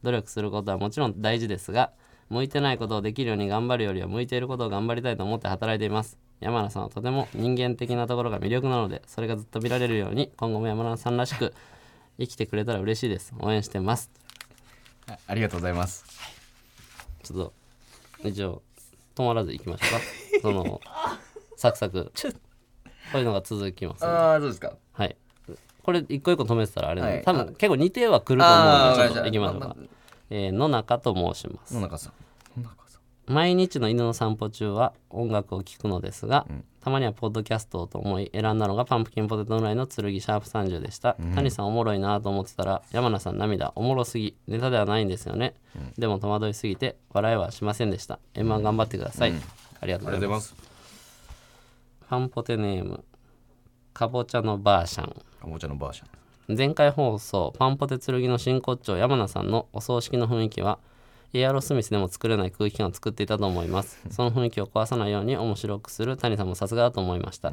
[0.03, 1.93] 努力することはもちろん大事ですが
[2.31, 6.19] 向いてないことをできるように頑張るよりは向いていることを頑張りたいと思って働いています。
[6.41, 11.53] 山名さんはとても人間的なところが魅力なのでそれがずっと見られるように今後も山名さんらしく
[12.19, 13.33] 生きてくれたら嬉しいです。
[13.41, 14.11] 応援してます。
[15.27, 16.05] ありがとうございます。
[17.23, 18.63] ちょっと一応
[19.15, 20.07] 止まらず行きましょうか。
[20.43, 20.81] その
[21.57, 22.13] サクサク。
[23.11, 24.77] こういうのが続きます、ね、ああそうですか。
[24.93, 25.17] はい。
[25.83, 27.25] これ一個一個止めてたらあれなんで、はい。
[27.25, 29.77] 多分結構似てはくると思うのでちょっと行きましょうか
[30.31, 31.75] えー野中と申します。
[31.75, 32.61] 野中さん。
[32.61, 33.33] 野中さん。
[33.33, 36.47] 毎日の犬の散歩中は音楽を聴くのですが、
[36.81, 45.55] たまにはポッドキャストをと思い選んだのがパンプキンポテトフライの剣シャープ30でした、谷さんおもろいなと思ってたら山名さん涙おもろすぎネタではないんですよね、
[45.99, 48.19] でも戸惑いすぎて笑いはしませんでした。
[48.33, 49.35] M1 頑張ってください、
[49.81, 50.49] ありがとうございます。
[50.49, 50.57] す。
[52.09, 53.05] パンポテネーム
[53.93, 55.09] かぼちゃのバーシャン
[55.41, 56.09] かぼちゃのバージョン
[56.57, 60.79] 前回放送パンポテ剣の真骨頂山名さんのお葬式の雰囲気は
[61.35, 64.01] エアロスミスでも作れない空気感を作っていたと思います。
[64.11, 67.53] その雰囲気を壊さないように面白くする谷さんもさすがだと思いました、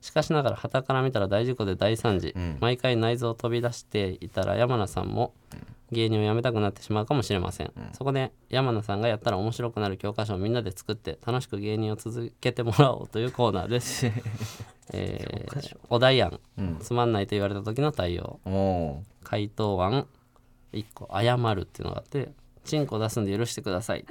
[0.00, 2.58] しかしながら傍から見たら大事故で大惨事、ん。
[2.60, 5.34] 毎回内臓を飛び出していたら山名さんも
[5.92, 14.06] 芸人を辞めたくなってしまうかもしれません、そこで山名さんがやったら面白くなる教科書をみんなで作って楽しく芸人を続けてもらおうというコーナーです、
[14.92, 16.38] えーお題案、
[16.80, 18.40] つまんないと言われた時の対応。
[19.24, 20.06] 回答案。
[20.72, 22.30] 1個謝るっていうのがあって
[22.64, 24.04] チンコ出すんで許してください。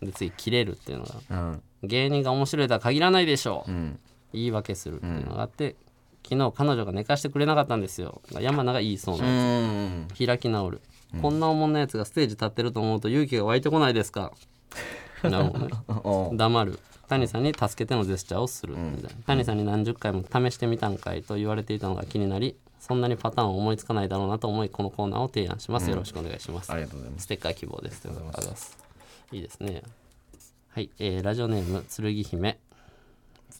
[0.00, 1.14] で次切れるっていうのが。
[1.30, 1.62] うん。
[1.82, 4.00] 芸人が面白いとは限らないでしょう、うん
[4.34, 5.76] 言い訳するっていうのがあって、
[6.22, 8.22] 昨日彼女が寝かしてくれなかったんですよ。
[8.40, 10.08] 山名が言いそううなやん。
[10.14, 10.80] つ開き直る、
[11.20, 14.32] こんなおもんなやつがステージ立ってると思うと勇気が湧いてこないですか。
[15.22, 15.72] なるほどね。
[16.36, 16.78] 黙る。
[17.08, 18.76] 谷さんに助けてのジェスチャーをする。
[18.76, 26.70] みたいな、谷さんに何十回も試してみたんかいと言われていたのが気になりそんなにパターンを思いつかないだろうなと思いこのコーナーを提案します、よろしくお願いします。
[26.70, 27.24] ありがとうございます。
[27.24, 28.28] ステッカー希望ですということで。
[28.28, 28.78] ありがとうございます。
[29.32, 29.82] いいですね。
[30.68, 32.58] はい、えーラジオネーム剣姫。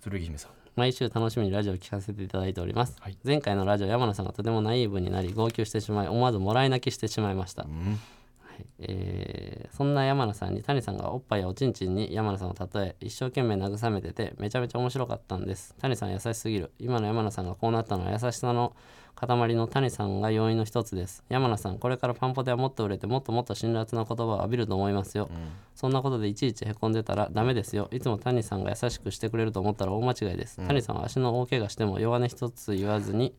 [0.02, 8.66] 剣姫さん毎週楽しみにラジオを聞かせていただいております、前回のラジオ山野さんがとてもナイーブになり号泣してしまい思わずもらい泣きしてしまいました、はい。
[8.80, 15.74] えーそんな山野さんに谷さんがおっぱいやおちんちんに山野さんを例え一生懸命慰めててめちゃめちゃ面白かったんです。
[15.80, 16.70] 谷さん優しすぎる。
[16.78, 18.76] 今の山野さんがこうなったのは優しさの
[19.26, 21.24] 塊の谷さんが要因の一つです。
[21.28, 25.30] 山野さんこれからパンポテはもっと売れてもっともっと辛辣な言葉を浴びると思いますよ、
[25.74, 27.88] そんなことでいちいちへこんでたらダメですよ。
[27.90, 33.34] いつも谷さんが優しくしてくれると思ったら大間違いです、谷さんは足の大怪我しても弱音一つ言わずに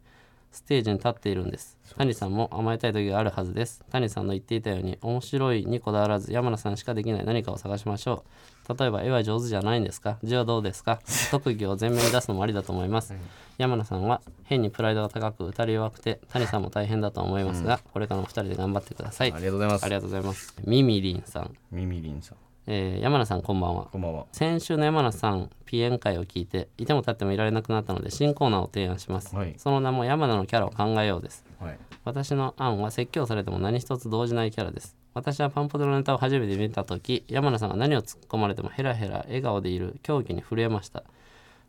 [0.56, 1.78] ステージに立っているんです。
[1.98, 3.84] 谷さんも甘えたい時があるはずです。
[3.92, 8.24] 谷さんの言っていたように面白いにこだわらず山名さんしかできない何かを探しましょ
[8.68, 8.74] う。
[8.80, 10.18] 例えば絵は上手じゃないんですか？
[10.24, 11.00] 字はどうですか？
[11.32, 13.14] 特技を前面に出すのもありだと思います、
[13.58, 19.32] 山名さんは変にプライドが高く打たれ弱くて谷さんも大変だと思いますが、これからも2人で頑張ってください。
[19.34, 19.84] ありがとうございます。
[19.86, 20.56] ありがとうございます。
[20.66, 22.38] ミミリンさん、ミミリンさん
[22.68, 23.86] えー山名さんこんばんは。
[23.92, 24.26] こんばんは。
[24.32, 29.54] 先週の山名さんピエン会を聞いていても立ってもいられなくなったので新コーナーを提案します、はい。
[29.58, 31.46] その名も山名のキャラを考えようです。
[31.60, 31.78] はい。
[32.04, 34.96] 私の案は説教されても何一つ動じないキャラです。
[35.14, 41.04] 私はパンポテのネタを初めて見た時山名さんが何を突っ込まれてもヘラヘラ笑顔でいる狂気に震えました。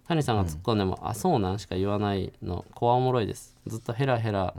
[0.08, 3.56] 谷さんが突っ込んでも、あそうなんしか言わないの怖おもろいです。
[3.66, 4.54] ずっとヘラヘラ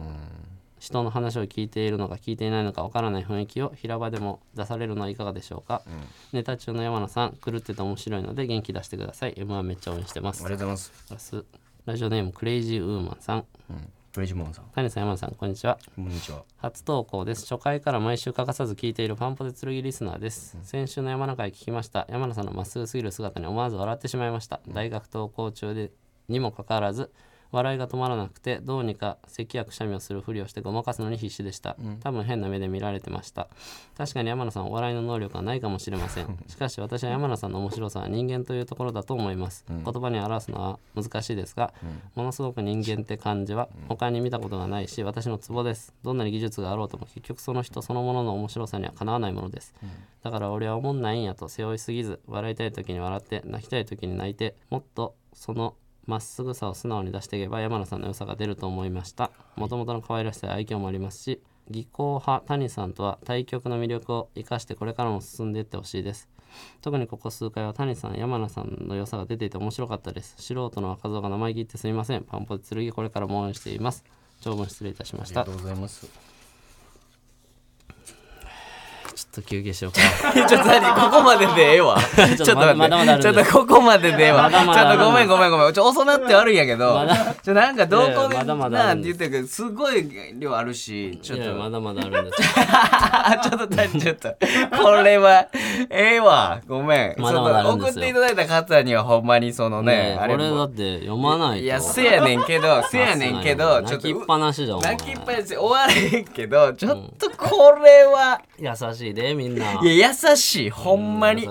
[0.87, 5.81] 人の話を聞いているのか聞いていないのかわからない雰囲気を平場でも出されるのはいかがでしょうか、
[6.31, 9.33] ネタ中の山野さん狂ってて面白いので元気出してください。
[9.33, 10.45] M1 めっちゃ応援してます。
[10.45, 11.35] ありがとうございます。
[11.35, 11.45] プ
[11.85, 13.45] ラジオネームクレイジーウーマンさん。
[13.69, 13.91] うん。
[14.13, 14.65] プレイジモンさん。
[14.73, 15.77] 谷さん山野さんこんにちは。
[15.95, 16.43] こんにちは。
[16.57, 17.53] 初投稿です。
[17.53, 22.07] 初回から毎週欠かさず聞いているパンポテ剣リスナーです、先週の山中会聞きました。
[22.09, 25.91] 山名さんのまっすぐすぎる姿に思わず笑ってしまいました、大学登校中で
[26.29, 27.11] にもかかわらず
[27.51, 33.47] 笑いが止まらなくてどうにか咳やくしゃみをするふりをしてごまかすのに必死でした、多分変な目で見られてました。
[33.97, 36.37] 確かに山名さんはお笑いの能力はないかもしれません。
[36.47, 41.73] しかし私は山名さんの面白さは人間というところだと思います、言葉に表すのは難しいですが、
[42.15, 45.93] ものすごく人間って感じは他に見たことがないし私のツボです。
[46.03, 49.73] どんなに技術があろうとも結局その人そのものの面白さにはかなわないものです、
[50.23, 55.75] だから俺は思んないんやと背負いすぎず笑いたい時に笑って泣きたい時に泣いてもっとその
[56.07, 59.29] まっすぐさを素直に出していけば山名さんの良さが出ると思いました。
[59.55, 66.29] もともとの可愛らしさや愛嬌もありますし技巧派谷さんとは対局の魅力を生かしてこれからも進んでいってほしいです。
[66.81, 70.35] 特にここ数回は谷さん山名さんの良さが出ていて面白かったです。
[70.37, 72.23] 素人の若造が生意気言ってすみません。
[72.23, 74.05] パンポテ剣これからも応援しています。
[74.39, 75.41] 長文失礼いたしました。
[75.41, 76.07] ありがとうございます
[79.26, 79.99] っと休憩しようか。
[80.47, 80.93] ちょっと何？
[80.93, 81.97] ここまででええわ。
[82.15, 84.49] ちょっと待ってまだまだあるんちょっとここまででええわ。
[84.51, 87.07] ちょっとごめんごめんごめんちょ遅なって悪いんやけど。
[87.43, 89.17] ちょなんかどこでなんるんです。
[89.17, 91.53] て言ってるけどすごい量あるしちょっと。
[91.53, 92.41] まだまだあるんです。
[92.57, 93.67] あちょっと
[93.99, 94.35] ちょっと。
[94.77, 95.47] これは
[95.89, 96.59] ええわ。
[96.67, 97.21] ごめん。
[97.21, 97.93] まだまだあるんですよ。
[97.93, 100.65] その送っていただいた方にはほんまにそのねあれも。
[100.65, 101.65] って読まないと。
[101.65, 109.81] いやせやねんけどせやねんけどちょっと泣きっぱなしじゃん泣きっぱなし終われへんけどちょっとこれは、優しいでみんな。
[109.81, 110.69] いや優しい。
[110.69, 111.47] ほんまに。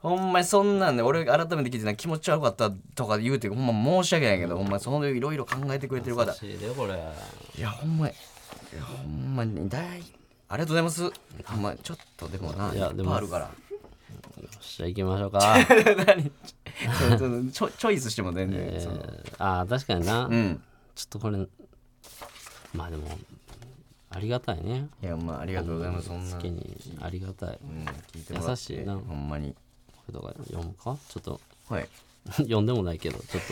[0.00, 6.32] ほんまにそんなんで俺改めて聞いてな気持ち悪かったとか言うてほんま申し訳ないけど、ほんまそのいろいろ考えてくれてる方。
[6.42, 6.94] 優しいでこれ。
[7.58, 9.84] いやほんまにいやほんまに大
[10.48, 11.10] ありがとうございます。
[11.44, 13.44] ほんまちょっとでもないややでもあるから。
[13.46, 13.50] よ
[14.48, 15.56] っしゃ行きましょうか。
[16.06, 16.30] 何？
[17.52, 20.60] ちょチョイスしても全然、えー、あー確かにな、うん。
[20.94, 21.38] ちょっとこれ
[22.74, 23.06] まあでも
[24.14, 24.88] ありがたいね。
[25.02, 26.08] いやまあありがとうございます。
[26.08, 26.36] そんな。
[26.36, 27.58] 好きにありがたい。
[27.62, 28.94] うん聞いてもら優しいな。
[28.94, 29.54] ほんまに。
[29.92, 30.96] これとか読むか？
[31.08, 31.40] ちょっと。
[31.68, 31.88] はい。
[32.38, 33.42] 読んでもないけどちょっ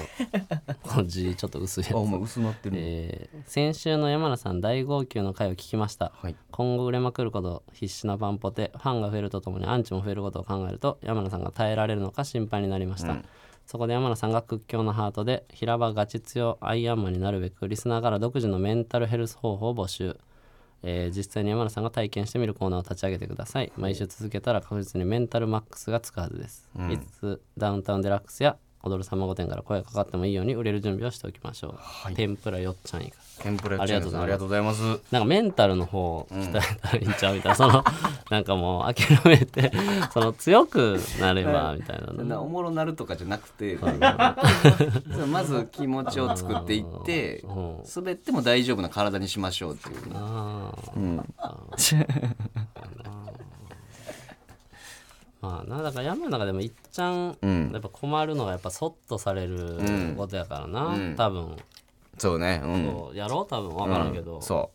[0.73, 0.75] と。
[0.89, 1.93] この字ちょっと薄いやつ。
[1.93, 6.37] あほんま薄なってる、えー先週の山名さん大号泣の回を聞きました、はい。
[6.51, 13.19] 今後売れまくること必死なパンポテファンが増えるとともにアンチも増えることを考えると山名さんが耐えられるのか心配になりました、
[13.67, 14.33] そこで山名さん。
[14.33, 20.17] が屈強のハートで平場ガチ強アイアンマンになるべくリスナーから独自のメンタルヘルス方法を募集、
[20.83, 23.73] えー実際に山名さんが体験してみるコーナーを立ち上げてください。
[23.77, 34.23] 毎週続けたら確実にメンタルマックスがつくはずです、いつダウンタウンデラックスや踊るさんま御殿から声がかかってもいいように売れる準備をしておきましょう、天ぷらよっちゃんいいか天ぷらありがとうございます。
[34.23, 34.83] ありがとうございます。
[35.13, 37.85] なんかメンタルの方鍛えたらいいんちゃうみたいな、その
[38.31, 39.73] なんかもう諦めて
[40.13, 42.25] その強くなればみたいなね。
[42.25, 43.79] なおもろなるとかじゃなくて
[45.31, 47.77] まず気持ちを作っていってうん。
[47.95, 50.13] 滑っても大丈夫な体にしましょうっていうね。
[50.15, 50.97] あー。
[50.97, 51.17] うん
[55.43, 57.71] まあなだから山の中でもいっちゃんうん。
[57.73, 61.17] やっぱ困るのがやっぱそっとされることやからな、うん。
[61.17, 61.57] 多分。
[62.17, 62.63] そうね。
[62.65, 62.87] うん。
[62.87, 63.47] そうやろう？
[63.47, 63.75] 多分。
[63.75, 64.71] 分からんけど、そ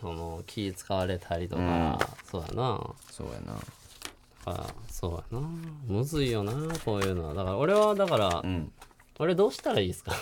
[0.00, 1.98] その気使われたりとか、うん。
[2.24, 2.74] そうやな。
[2.76, 3.56] うそうやな。
[4.46, 5.48] あそうやな。
[5.86, 6.52] むずいよな
[6.84, 7.34] こういうのは。
[7.34, 8.72] だから俺はだから、うん
[9.18, 10.12] 俺どうしたらいいですか？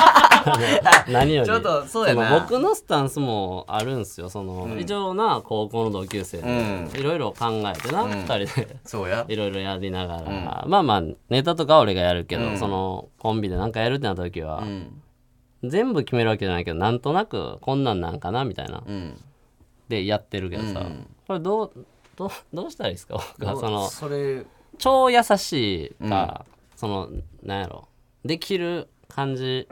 [1.08, 1.46] 何より。
[1.46, 2.30] ちょっとそうやな。
[2.30, 4.30] の僕のスタンスもあるんすよ。
[4.30, 6.88] その、一応な高校の同級生うん。
[6.88, 8.76] でいろいろ考えてな、二人で。
[8.84, 9.26] そうや。
[9.28, 15.00] いろいろやりながら、まあまあネタとかは俺がやるけど、そのコンビで何かやるってなった時は、うん。
[15.62, 18.82] 全部決めるわけじゃないけどなんとなくこんなんなんかなみたいな。
[18.86, 19.20] うん。
[19.88, 21.06] でやってるけどさ、うん。
[21.26, 21.72] これどう
[22.16, 23.16] どうどうしたらいいですか？
[23.38, 23.90] 僕はその
[24.78, 27.08] 超優しいか、その
[27.42, 27.86] なんやろ
[28.24, 29.68] できる感じ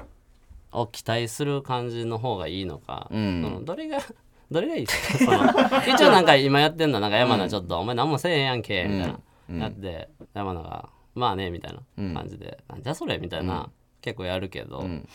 [0.72, 3.42] を期待する感じの方がいいのか、うん。
[3.42, 3.98] そのどれが
[4.50, 5.82] どれがいいですか？
[5.88, 9.14] 一応なんか今やってんのはなんか山名ちょっと、お前何もせえへんやんけみたい
[9.48, 13.70] な、やって山名がまあねみたいな感じで、なんじゃそれみたいな、
[14.02, 15.08] 結構やるけど、ん。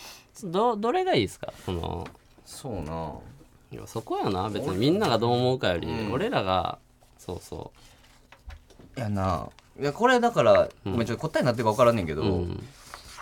[0.45, 1.54] どどれがいいですか？
[1.65, 2.08] その
[2.45, 3.13] そうな。
[3.71, 4.50] いやそこやな。
[4.50, 6.80] 別にみんながどう思うかより、俺らが
[7.19, 7.71] そうそ
[8.97, 9.50] いやな。
[9.80, 12.67] いやこれだから、ごめんちょっと答えになってるか分からんねんけど、ううん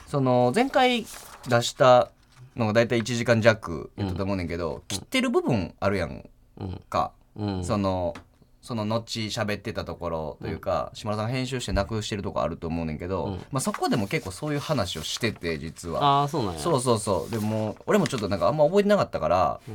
[0.06, 1.06] その前回
[1.48, 2.12] 出した
[2.56, 6.82] のが大体1時間弱やったと思うねんけど、切ってる部分あるやんうん。
[6.90, 7.64] か、うん。
[7.64, 8.16] その
[8.62, 16.22] その後喋ってたところというか、島田さんが編集してなくしてるとこあると思うねんけど、まあ、そこでも結構そういう話をしてて実は。
[16.22, 16.60] ああそうなんや。
[16.60, 17.32] そうそうそう。
[17.32, 19.72] でも俺もちょっとなんかあんま覚えてなかったから、ん。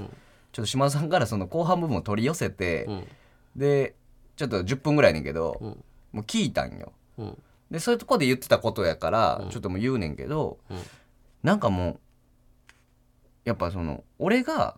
[0.52, 3.04] ちょっと島田さんからその後半部分を取り寄せて、うん。
[3.54, 3.94] で
[4.34, 5.64] ちょっと10分ぐらいやねんけど、ん。
[5.64, 6.92] もう聞いたんよ。
[7.70, 10.78] うんでそういうとこで言ってたことやから、ちょっともう言うねんけど、うん。
[11.42, 12.00] なんかもう
[13.44, 14.76] やっぱその俺が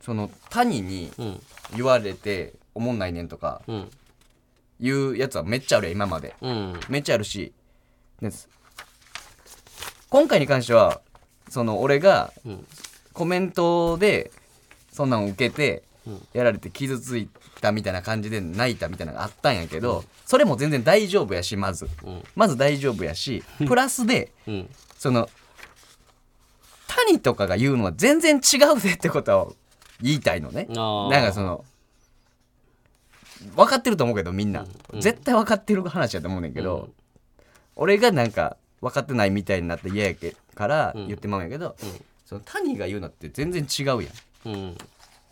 [0.00, 1.40] その谷にうん。
[1.74, 3.90] 言われておもんないねんとかうん。
[4.80, 6.34] いうやつはめっちゃあるやん今まで。
[6.40, 6.80] うん。
[6.88, 7.52] めっちゃあるし
[8.22, 8.48] です
[10.08, 11.00] 今回に関しては
[11.48, 12.66] その俺がうん。
[13.12, 14.30] コメントで
[14.92, 15.85] そんなん受けてうん
[16.32, 17.28] やられて傷つい
[17.60, 21.88] たみたいな感じで泣いたみたいなのがあったんやけど、それも全然大丈夫やしまず。
[22.04, 22.22] うん。
[22.34, 24.70] まず大丈夫やしプラスでうん。
[24.98, 25.28] その
[26.86, 29.56] 谷とかが言うのは全然違うぜってことを
[30.00, 30.66] 言いたいのね。
[30.66, 31.64] なんかその
[33.54, 34.66] 分かってると思うけどみんな、
[34.98, 36.88] 絶対分かってる話やと思うねんけど、
[37.76, 41.76] 俺がなんか分かってないみたいになって嫌やけから言ってまうんやけど、
[42.24, 44.10] その谷が言うのって全然違うや
[44.50, 44.76] ん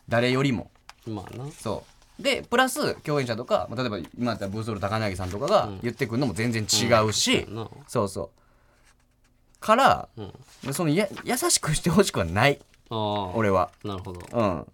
[0.08, 0.70] 誰よりも。
[1.06, 1.50] まあな。
[1.50, 1.84] そ
[2.18, 2.22] う。
[2.22, 7.68] でプラス共演者とかまあ例えば今だったらブーストール高柳さんとかが言ってくるのも全然違うし、な。
[7.88, 9.60] そうそう。
[9.60, 10.08] から、
[10.68, 10.72] ん。
[10.72, 12.60] そのや優しくしてほしくはない。
[12.90, 13.70] ああ俺は。
[13.82, 14.20] なるほど。
[14.32, 14.66] うん。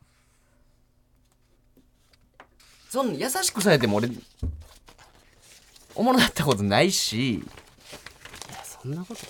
[2.91, 4.09] そんな優しくされても俺
[5.95, 7.45] おもろなったことないし
[8.83, 9.21] そんなこと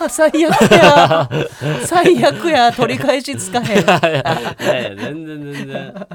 [0.00, 1.28] ない最悪や。
[1.84, 2.72] 最悪や。
[2.72, 3.84] 取り返しつかへん。
[3.84, 3.86] い
[4.64, 6.06] やいや全然全然。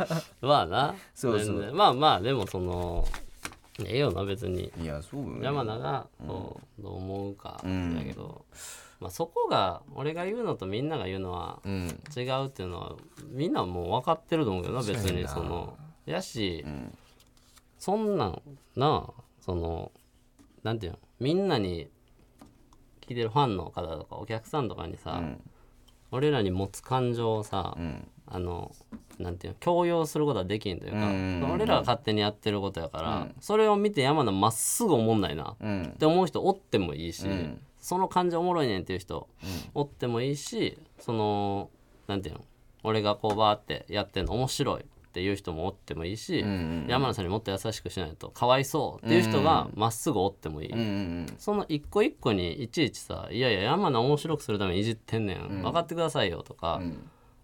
[0.41, 0.95] まあな。
[1.13, 1.57] そうそう。
[1.57, 1.75] 全然。
[1.77, 3.05] まあまあでもその
[3.79, 4.71] ええよな別に。
[4.81, 5.45] いやそうよね。
[5.45, 8.45] 山名がそうどう思うかんだけど、
[8.99, 11.87] まあ、そこが俺が言うのとみんなが言うのはうん。
[12.17, 12.95] 違うっていうのは
[13.29, 15.27] みんなもう分かってると思うけどな別に。
[15.27, 16.97] そのやし、ん。
[17.77, 18.41] そんなん
[18.75, 19.91] なあその
[20.63, 21.89] なんていうのみんなに
[23.07, 25.41] 聞いてるファンの方とかお客さんとかにさ、ん。
[26.11, 28.07] 俺らに持つ感情をさ、ん。
[28.27, 28.71] あの
[29.19, 35.83] なんていうの強要することはできんというか、うん俺らが勝手にやってることやから、それを見て山名まっすぐ思んないな、うん。
[35.83, 37.59] って思う人おってもいいし、ん。
[37.85, 39.27] その感じおもろいねんっていう人
[39.75, 41.69] おってもいいしその
[42.07, 42.41] なんていうの
[42.81, 56.81] 俺がこうバーってやってんの面白いっていう人もおってもいいし、ん山名さんにもっと優しくしないとかわいそうっていう人がまっすぐおってもいい、うんうんその一個一個にいちいちさ「いやいや山名面白くするためにいじってんねん、分かってくださいよ」とか、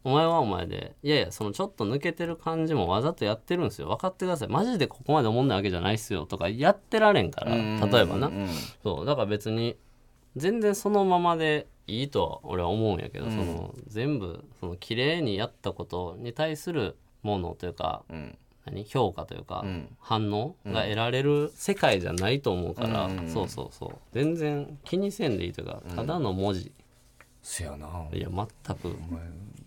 [0.04, 3.88] お前はお前でいやいやそのちょっと抜けてる感じもわざとやってるんですよ。
[3.88, 4.50] 分かってください。
[4.50, 8.50] マジでここまで思んないわけじゃないっすよとかやってられんから例えばな、うん
[8.84, 9.06] そう。
[9.06, 9.78] だから別に
[10.36, 18.38] 全然そのままでいいとは俺は思うんやけど、その全部その綺麗にやったことに対するものというか、ん。
[18.66, 18.84] 何？
[18.84, 19.88] 評価というか、ん。
[20.00, 23.98] 反応が得られる世界じゃないと思うから、そうそうそう。
[24.12, 26.72] 全然気にせんでいいというかただの文字、
[27.42, 27.88] せやな。
[28.14, 28.88] いや全く。
[28.88, 29.22] お前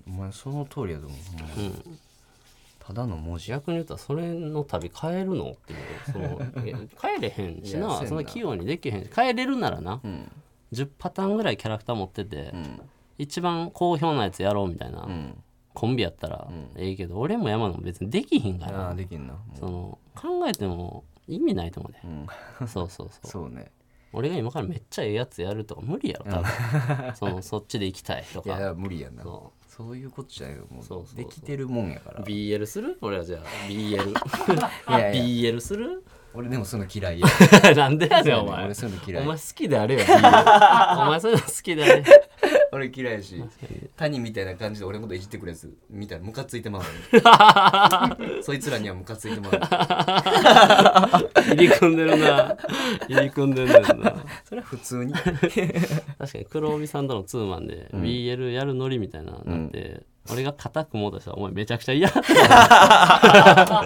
[0.06, 1.18] お前その通りやと思う、
[1.56, 1.68] ほん。
[1.70, 1.72] ま
[2.86, 3.48] ただの文字。
[3.48, 5.78] 逆に言ったらそれの旅帰るのっていう。
[6.12, 6.38] その
[7.00, 7.88] 帰れへんしな。
[7.88, 8.24] なそんな。
[8.24, 9.10] 器用にできへんし。
[9.10, 10.30] 帰れるならな、ん。
[10.72, 12.80] 10パターンぐらいキャラクター持ってて、ん。
[13.16, 15.42] 一番好評なやつやろうみたいな、ん
[15.74, 18.90] コンビやったらええけど、俺も山野も別にできひんかあら。
[18.90, 19.34] あできんな。
[19.58, 22.00] その考えても意味ないと思うで、
[22.66, 23.26] そうそうそう。
[23.26, 23.70] そうね。
[24.12, 26.46] 俺が今からめっちゃええやつやるとか無理やろ多分。
[27.16, 28.56] そのそっちで行きたいとか。
[28.56, 29.22] いや無理やな。
[29.24, 30.84] そそういうことじゃないよもう。
[30.84, 31.16] そうそうそう。
[31.16, 32.20] できてるもんやから。
[32.20, 32.96] BL する？
[33.00, 33.42] 俺はじゃあ。
[33.68, 35.50] BL いやいや。
[35.52, 36.04] BL する？
[36.32, 37.26] 俺でもそういうの嫌いや。
[37.74, 38.64] なんでやねんお前。
[38.66, 39.24] 俺そういうの嫌い。
[39.24, 42.04] お前好きであれよお前そういうの好きであれ
[42.74, 43.40] 俺嫌いやし
[43.96, 49.60] 谷みたいな感じで俺のこといじってくるやつ見たらムカついてまうの そいつらにはムカついてまうの
[51.44, 52.56] 入り組んでるな。
[53.08, 54.16] 入り組んでんねんな。
[54.44, 55.12] それは普通に。
[55.12, 62.20] 確かに黒帯さんとのツーマンで BL やるノリみたいななって、俺が固く戻したらお前めちゃくちゃ嫌だ。
[62.20, 63.84] っ た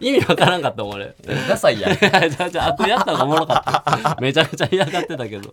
[0.00, 1.14] 意味わからんかったもん俺。
[1.48, 1.96] ダサいやん。
[1.96, 4.16] じゃあじゃあやった方がおもろかった。
[4.20, 5.50] めちゃくちゃ嫌がってたけど。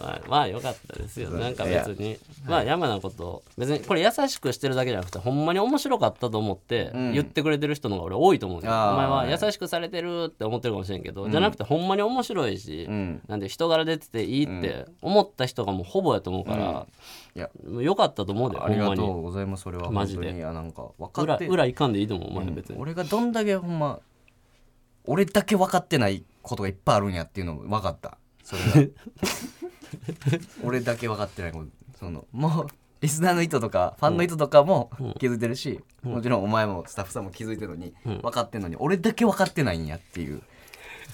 [0.00, 1.30] まあまあよかったですよ。
[1.30, 2.16] なんか別に。
[2.46, 13.20] まあ山のこと別にこれ優しくしてるだけじゃなくてほんまに面白かったと思って言ってくれてる人の方が俺多いと思うんだよ、あーお前は優しくされてるって思ってるかもしれんけど、じゃなくてほんまに面白いし、ん。
[13.28, 16.86] なんで人柄出てていいって思った人がもうほぼやと思うから、
[17.38, 19.92] いやもうよかったと思うでありがとうございますそれは。
[19.92, 20.34] マジで。
[20.34, 24.00] いやなんか分かって裏裏いかんでいいと思うお前別に、俺がどんだけほんま
[25.04, 28.18] 俺だけ分かってないことがいっぱいあるんやっていうの分かった。
[28.42, 28.92] それが
[30.64, 31.66] 俺だけ分かってないこと。
[31.96, 32.66] そのもう
[33.00, 40.42] リスナーの意図とかファンの意図とかも気づいてるし、もちろんお前もスタッフさんも気づいてるのに、分かってんのに俺だけ分かってないんやっていう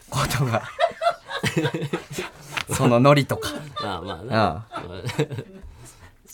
[0.09, 0.63] ことが
[2.75, 3.51] そのノリとか。
[3.83, 4.67] まあまあねあ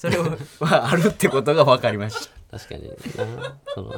[0.01, 0.39] それは
[0.91, 2.59] あるってことが分かりました。
[2.59, 2.95] 確かにな。
[3.75, 3.93] その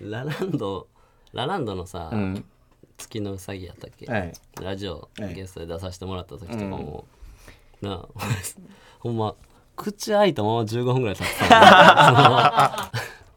[0.00, 0.88] ラランド
[1.34, 2.44] ラランドのさ、うん。
[2.96, 4.32] 月のうさぎやったっけ、はい。
[4.62, 5.34] ラジオはい。
[5.34, 7.04] ゲストで出させてもらった時とかも、
[7.82, 8.08] なあ
[9.00, 9.34] ほんま
[9.76, 11.60] 口開いたまま15分ぐらい経ってたな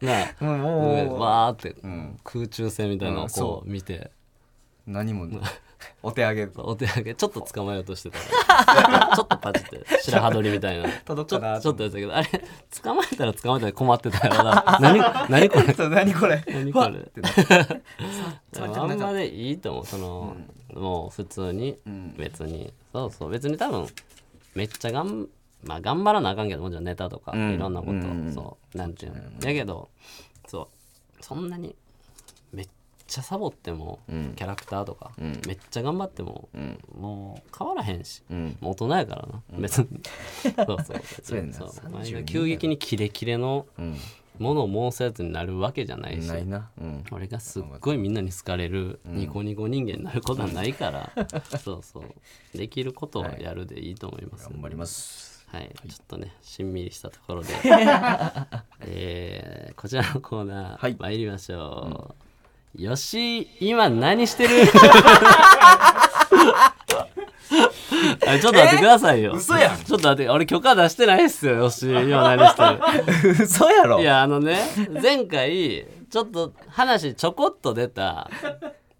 [0.01, 2.17] なあもうもう上わーってん。
[2.23, 3.69] 空中戦みたいなのをこう。
[3.69, 4.09] 見て、
[4.87, 5.27] 何も
[6.03, 7.15] お手上げお手上げ。
[7.15, 8.19] ちょっと捕まえようとしてた
[9.15, 10.89] ちょっとパチって白羽取りみたいな。
[11.05, 12.27] 届くかなちょっとやったけどあれ
[12.81, 14.43] 捕まえたら捕まえたら困ってたよ。
[14.43, 14.99] な 何
[15.29, 15.73] 何これ？
[15.89, 16.43] 何これ？
[16.47, 16.99] 何これ？
[16.99, 17.03] っ！
[17.03, 17.29] てな
[18.53, 19.85] でもあんまでいいと思う。
[19.85, 20.35] その、
[20.73, 22.13] もう普通にん。
[22.17, 23.29] 別に、そうそう。
[23.29, 23.87] 別に多分
[24.55, 25.27] めっちゃがん
[25.63, 27.53] まあ頑張らなあかんけどもちろんネタとか、ん。
[27.53, 28.31] いろんなこと、うん。
[28.33, 28.77] そう。
[28.77, 29.39] なんていうの。
[29.39, 29.89] だけど
[30.47, 30.69] そ
[31.19, 31.23] う。
[31.23, 31.75] そんなに
[33.09, 34.33] ちゃサボっても、ん。
[34.35, 35.41] キャラクターとか、ん。
[35.47, 36.77] めっちゃ頑張っても、ん。
[36.97, 38.57] もう変わらへんし、うん。
[38.61, 39.87] もう大人やからな、別に。
[40.43, 41.01] そうそう。
[41.23, 41.67] そうそう。
[41.69, 43.97] 32お前が急激にキレキレのうん。
[44.39, 46.27] ものを申すやつになるわけじゃないし。
[46.27, 46.69] ないな。
[46.79, 47.03] うん。
[47.11, 51.11] 俺がすっごいみんなに好かれるニコニコ人間になることはないから、
[51.59, 52.57] そうそう。
[52.57, 55.45] できることはやるでいいと思います、頑張ります。
[55.47, 57.49] はい、ちょっとねしんみりしたところで、
[58.81, 60.95] えーこちらのコーナー、はい。
[60.97, 62.28] 参りましょう、
[62.77, 64.49] よし今何してる？
[68.27, 69.33] あちょっと待ってくださいよ。
[69.33, 69.77] 嘘やん。
[69.77, 72.61] ちょっと待って俺許可出してないっすよよし今何して
[73.33, 73.43] る？
[73.43, 73.99] 嘘やろ。
[73.99, 74.59] いやあのね
[75.01, 78.29] 前回ちょっと話ちょこっと出た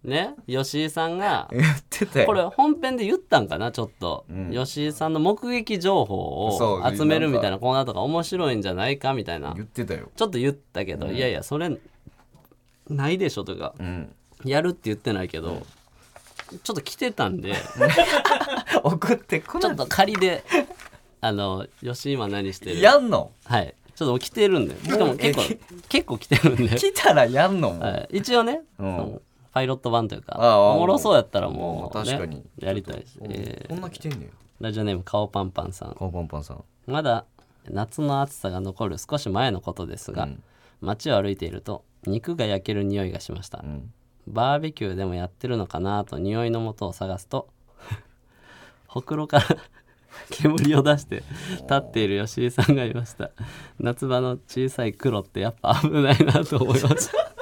[0.04, 4.50] ね吉井さんが言ってたよこれ本編で言ったんかなちょっと、ん。
[4.52, 6.16] 吉井さんの目撃情報
[6.48, 9.52] を集めるみたいなコーナーとか面白いんじゃないかみたいな。
[9.54, 10.08] 言ってたよ。
[10.16, 11.70] ちょっと言ったけど、いやいやそれ
[12.90, 14.14] ないでしょとかうん。
[14.44, 15.62] やるって言ってないけど、
[16.62, 17.54] ちょっと来てたんで
[18.82, 20.42] 送ってちょっと仮で
[21.20, 22.80] あの吉井今何してる。
[22.80, 23.32] やんの？
[23.44, 23.74] はい。
[23.94, 24.82] ちょっと来てるんで。
[24.82, 25.56] しかも結構
[25.88, 26.76] 結構来てるんで。
[26.76, 27.80] 来たらやんのも？
[27.80, 28.96] はい、一応ね、うん。
[28.96, 29.22] その
[29.52, 32.42] パイロット版というかああおもろそうやったらもう、ね、確かに。
[32.58, 33.68] やりたいし、えー。
[33.68, 34.30] こんな来てんねよ
[34.60, 35.94] ラジオネーム顔パンパンさん。
[35.94, 36.64] 顔パンパンさん。
[36.86, 37.24] まだ
[37.68, 40.28] 夏の暑さが残る少し前のことですが、
[40.80, 43.92] 街を歩いていると肉が焼ける匂いがしました、ん。
[44.26, 47.48] バーベキューでもやってるのかなと匂いの元を探すと
[48.86, 49.46] ほくろから
[50.30, 53.30] 煙を出して立っている吉井さんがいました。
[53.78, 57.32] 夏場の小さい黒ってやっぱ危ないなと思いました。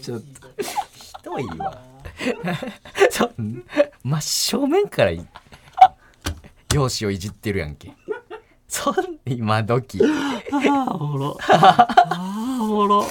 [0.00, 0.48] ちょっと。
[0.62, 1.78] ひどいわ。
[3.10, 3.30] そ
[4.02, 5.26] 真正面からい
[6.74, 7.94] 容姿をいじってるやんけ。
[8.68, 8.94] そん
[9.24, 10.00] 今時。
[10.02, 11.38] ああおもろ。
[11.48, 12.33] ああお
[12.74, 13.04] もろ。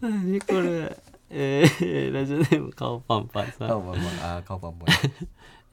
[0.00, 0.96] 何これ。
[1.30, 3.68] えー、ラジオネーム顔パンパンさん。
[3.68, 4.04] 顔パンパン
[4.36, 4.96] あー顔パンパン。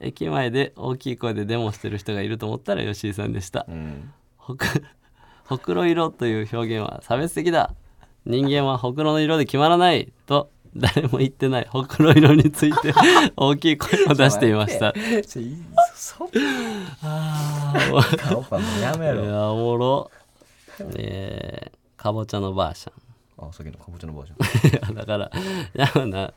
[0.00, 3.66] 駅前で大きい声でデモしてる人がいると思ったら吉井さんでした。
[3.68, 4.12] うん。
[4.36, 4.66] ほく
[5.44, 7.74] ほくろ色という表現は差別的だ。
[8.24, 10.12] 人間はほくろの色で決まらない。
[10.26, 11.66] と誰も言ってない。
[11.68, 12.94] ほくろ色について
[13.36, 14.88] 大きい声を出していました。
[17.02, 19.22] あーも顔パンもやめろ。
[19.22, 20.10] ういやおもろ
[20.96, 22.92] えー、かぼちゃのばあちゃん
[23.48, 24.70] あさっきのかぼちゃのバージョン。
[24.70, 25.30] い やだから
[25.74, 26.34] 山名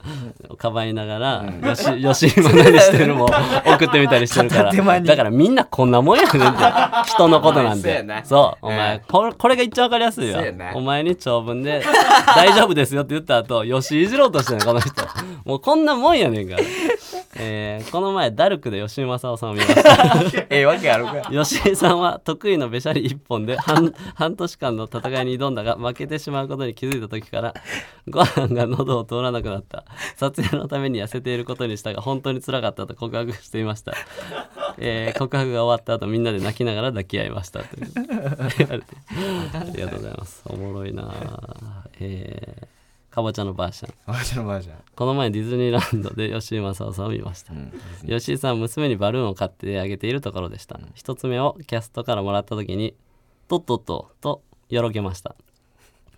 [0.57, 3.25] かばいながら、よしよし今何してるのも
[3.65, 4.71] 送ってみたりしてるから。
[4.71, 6.63] だからみんなこんなもんやねんって。
[7.05, 8.65] 人のことなんでなそう。
[8.67, 8.77] おうん。
[8.77, 10.39] 前これこれが一番わかりやすいよ
[10.73, 11.83] お前に長文で
[12.35, 14.89] 「大丈夫ですよ」って言った後よしいじろうとしてんのこの人。
[15.43, 16.63] もうこんなもんやねんから、
[17.37, 20.45] えーこの前ダルクで吉井正夫さんを見ました。
[20.49, 21.29] ええわけあるか。
[21.31, 27.53] 吉井さんは得意のべしゃり一本で半 半年間の戦いに挑んだが負けてしまうことに気づいた時から
[28.09, 29.83] ご飯が喉を通らなくなった。
[30.17, 33.93] 撮影のために痩せていることにしたが本当につらかったと告白していました、
[34.77, 37.91] えー告白が終わった後みんなで泣きながら抱き合いましたという。
[38.57, 38.85] 言われて
[39.53, 40.41] ありがとうございます。
[40.45, 42.74] おもろいなあえー
[43.15, 44.75] かぼちゃのばあちゃんかぼちゃのバージョン。
[44.93, 47.53] この前ディズニーランドで吉井正夫さんを見ました、
[48.05, 52.93] 吉井さんは娘にバルーンを買ってあげているところでした、一つ目をキャストからもらった時に
[53.47, 55.33] 「とっとっと」とよろけました。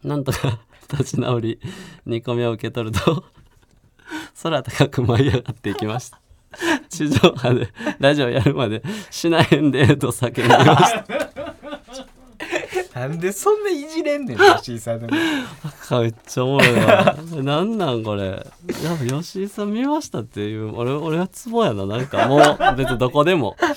[0.04, 0.60] なんとか
[0.92, 1.60] 立ち直り
[2.08, 3.26] 2個目を受け取ると
[4.42, 6.20] 空高く舞い上がっていきました。
[6.90, 7.68] 地上波で
[8.00, 8.82] ラジオやるまで
[9.12, 10.56] しないんでと叫んでいま
[10.88, 11.06] した
[13.00, 15.14] なんでそんないじれんねん吉井さんでも。
[16.02, 17.16] めっちゃおもろいな。
[17.44, 18.26] なんなんこれ。
[18.28, 18.44] やっ
[18.98, 21.86] ぱ吉井さん見ましたっていう俺俺はツボやな。
[21.86, 22.42] なんかもう
[22.76, 23.56] 別にどこでも。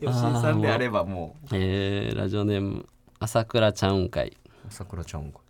[0.00, 2.86] 吉井さんであればもえーラジオネーム
[3.18, 4.36] 朝倉ちゃうんかい
[4.68, 5.40] うさくらちゃんか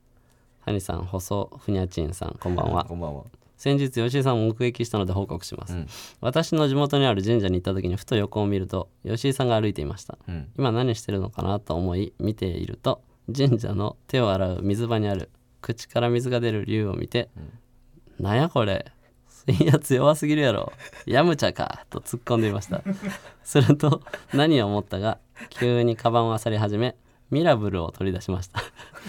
[0.60, 2.84] ハニさん細ふにゃちんさんこんばんは。
[2.84, 3.24] こんばんは
[3.56, 5.88] 先日吉井さんを目撃したので報告します、うん。
[6.20, 10.18] 私の地元にある神社に行った時にふと横を見ると吉井さんが歩いていました。
[10.28, 10.48] うん。
[10.58, 13.02] 今何してるのかなと思い見ていると
[13.34, 15.30] 神社の手を洗う水場にある
[15.60, 17.28] 口から水が出る竜を見て
[18.20, 18.92] 「なんやこれ
[19.28, 20.72] 水圧弱すぎるやろ。
[21.06, 22.82] やむちゃか」と突っ込んでいました。
[23.42, 24.02] すると
[24.32, 25.18] 何を思ったが
[25.50, 26.96] 急にカバンを漁り始め
[27.30, 28.62] ミラブルを取り出しました。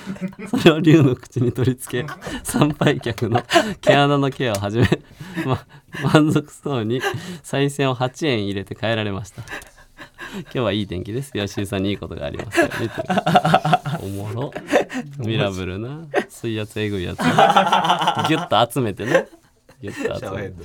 [0.50, 2.10] それを竜の口に取り付け
[2.44, 3.44] 参拝客の
[3.82, 4.88] 毛穴のケアを始め、
[5.46, 5.66] ま、
[6.04, 7.02] 満足そうに
[7.44, 9.44] 賽銭を8円入れて帰られました。
[10.34, 11.32] 今日はいい天気です。
[11.32, 12.60] 吉井さんにいいことがあります。
[12.60, 13.04] ようにと
[14.02, 14.54] おもろ。
[15.20, 19.28] ミラブルな水圧えぐいやつギュッと集めてね。
[19.82, 20.56] ギュッと集めて。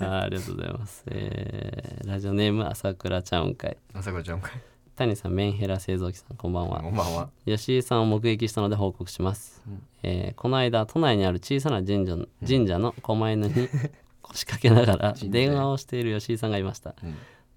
[0.00, 4.52] あーありがとうございます、えーラジオネーム朝倉ちゃうんかい朝倉ちゃんかい
[4.98, 6.80] 谷さんメンヘラ製造機さんこんばんは。
[6.80, 7.30] こんばんは。
[7.46, 9.62] 吉井さんを目撃したので報告します、
[10.02, 13.68] えーこの間都内にある小さな神社の神社の狛犬に
[14.22, 16.96] 腰掛けながら電話をしている吉井さんがいました、ん。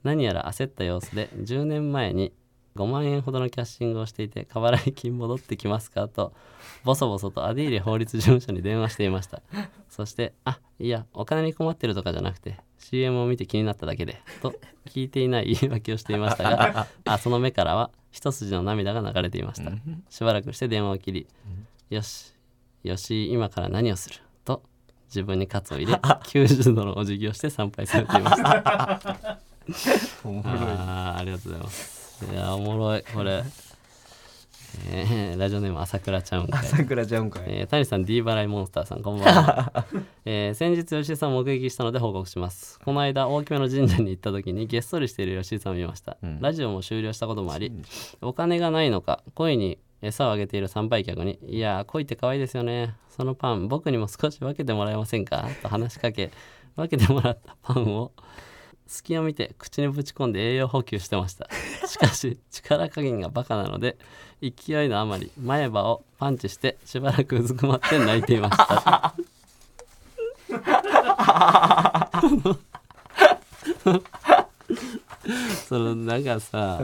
[0.03, 2.31] 何やら焦った様子で10年前に
[2.75, 6.07] 5万円ほどのキャッシングをしていて過払い金戻ってきますか？
[6.07, 6.33] と
[6.83, 9.41] ボソボソとアディーレ法律事務所に電話していました。
[9.89, 14.53] そして「あいやお金に困ってるとかじゃなくて CM を見て気になっただけで」と
[14.87, 19.71] 聞いていない言い訳をしていましたが あその目からは一筋の涙が流れていました。
[20.09, 21.27] しばらくして電話を切り
[21.89, 22.33] 「よし
[22.83, 24.63] よし今から何をする?」と
[25.07, 29.39] 自分にカツを入れ90度のお辞儀をして参拝されていました。
[30.43, 32.25] あーありがとうございます。
[32.31, 33.03] いやおもろい。
[33.13, 33.43] これ、
[34.89, 39.85] えーラジオネーム朝倉ちゃうんかい朝倉ちゃんかいえー谷さん D 払いモンスターさんこんばんは、
[40.25, 42.79] えー先日吉井さんを目撃したので報告します。
[42.79, 47.71] この間大きめの神社に行った時にげっそりしている吉井さんを見ました、ラジオも終了したこともあり
[48.21, 52.95] お金がないのか恋に餌をあげている参拝客に「いやー恋って可愛いですよね。
[53.09, 56.31] そのパン僕にも少し分けてもらえませんか?」と話しかけ
[56.75, 58.11] 分けてもらったパンを
[58.91, 61.47] 隙を見て口にぶち込んで栄養補給してました。
[61.87, 63.97] しかし力加減がバカなので
[64.41, 69.15] 勢いのあまり前歯をパンチしてしばらくうずくまって泣いていました。
[75.67, 76.79] そのなんかさ、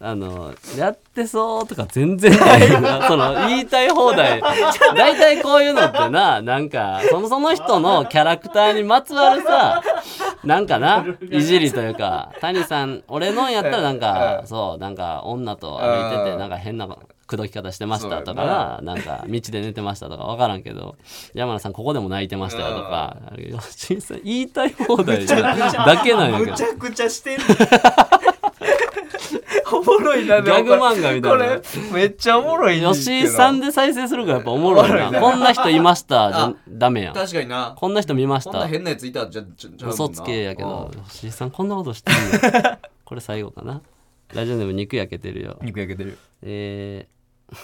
[0.00, 3.06] あのやってそうとか全然ないよな。
[3.08, 4.40] その言いたい放題。
[4.94, 9.82] 大体こういうのってななんかそのその人のキャラクターにまつわるさ
[10.44, 16.86] なんかないじりというか谷さん俺のんやったらなんかそうなんか女と歩いててなんか変な
[17.26, 20.96] 口説き方してましたとかななんか道で寝てましたとか分からんけど
[21.34, 23.16] 山名さんここでも泣いてましたよとか
[23.76, 25.36] 吉井 さん言いたい放題だ
[26.02, 26.50] けなんやけど。
[26.52, 27.44] むちゃくちゃしてんの
[29.72, 31.30] おもろいなギャグ漫画みたいな。
[31.30, 31.60] これ
[31.92, 35.20] めっちゃおもろい吉井さんで再生するからやっぱおもろいな。
[35.20, 37.14] こんな人いましたじゃダメやん。
[37.14, 37.74] 確かにな。
[37.76, 38.50] こんな人見ました。
[38.50, 42.78] こんな変なやついたじゃじゃ嘘つけやけど吉井さんこんなことしてんの？
[43.04, 43.82] これ最後かな？
[44.34, 45.58] ラジオネーム肉焼けてるよ。
[45.62, 46.18] 肉焼けてる。
[46.42, 47.18] えー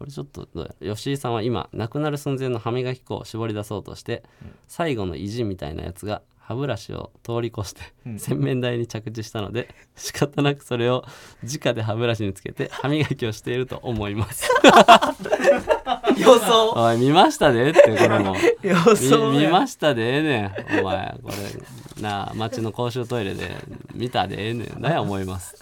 [0.00, 0.94] これちょっとどうや？
[0.96, 4.24] 吉井さんは今亡くなる寸前の歯磨き粉を絞り出そうとして、
[4.66, 7.82] 最後の意地みたいなやつが歯ブラシを通り越して、
[8.18, 11.04] 洗面台に着地したので仕方なくそれを
[11.44, 14.50] 直で歯ブラシにつけて歯磨きをしていると思います。
[16.18, 16.72] 予想。
[16.72, 18.34] おい見ましたでってこれも。
[18.62, 20.80] 予想見ましたでええねん。
[20.80, 23.54] お前これなあ町の公衆トイレで
[23.94, 25.54] 見たでええねん何や思います。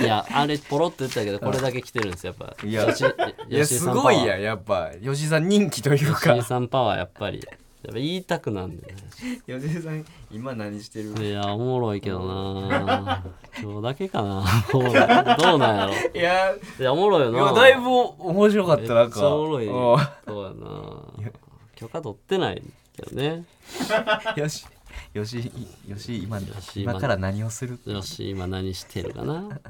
[0.00, 2.66] いやあれポロっと言ったけどこれだけ来てるんですよやっぱ。
[2.66, 4.92] いやすごいやんやっぱ。
[5.02, 7.46] 吉井さん人気という吉井かさんパワーやっぱり
[7.84, 8.96] やっぱ言いたくなんでね。
[9.46, 11.12] 吉井さん今何してる？
[11.22, 13.22] いやおもろいけどな。
[13.60, 14.42] 今日だけかな。
[14.72, 14.92] おもろい。
[14.94, 15.92] どうなんやろ。
[16.18, 17.38] いやいやおもろいよいな。
[17.40, 19.20] やだいぶ面白かっめったなんか。
[19.20, 19.66] ちゃおもろい。
[19.66, 19.72] うん。
[19.72, 21.30] そうやな。
[21.76, 22.62] 許可取ってない
[22.96, 23.44] けどね。
[24.36, 24.66] よし
[25.12, 25.52] よし
[25.86, 26.46] よし今し
[26.82, 27.78] 今から何をする？
[27.84, 29.60] 吉井今何してるかな。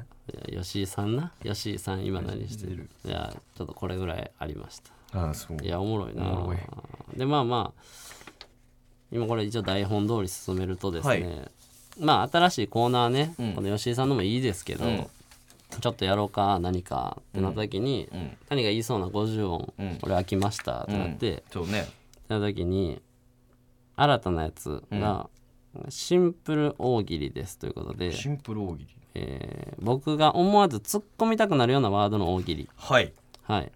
[0.51, 1.33] いや吉井さんな。
[1.43, 2.89] 吉井さん今何してる？
[3.03, 4.91] いやちょっとこれぐらいありました。
[5.19, 5.57] ああそう。
[5.63, 6.47] いやおもろいな。
[7.15, 7.81] でまあまあ
[9.11, 11.49] 今これ一応台本通り進めるとですね、はい。
[11.99, 13.53] まあ新しいコーナーね、うん。
[13.53, 15.07] この吉井さんのもいいですけど、うん。
[15.81, 18.37] ちょっとやろうか何かってなった時に、うん。
[18.49, 19.99] 谷が言いそうな50音、うん。
[20.01, 21.87] 俺飽きましたってなって、そうね。
[22.27, 23.01] なった時に
[23.95, 25.29] 新たなやつが、
[25.89, 28.87] シンプル大喜利ですということで、シンプル大喜利。
[29.15, 33.13] えー僕が思わず突っ込みたくなるようなワードの大喜利、はい。
[33.43, 33.71] はい、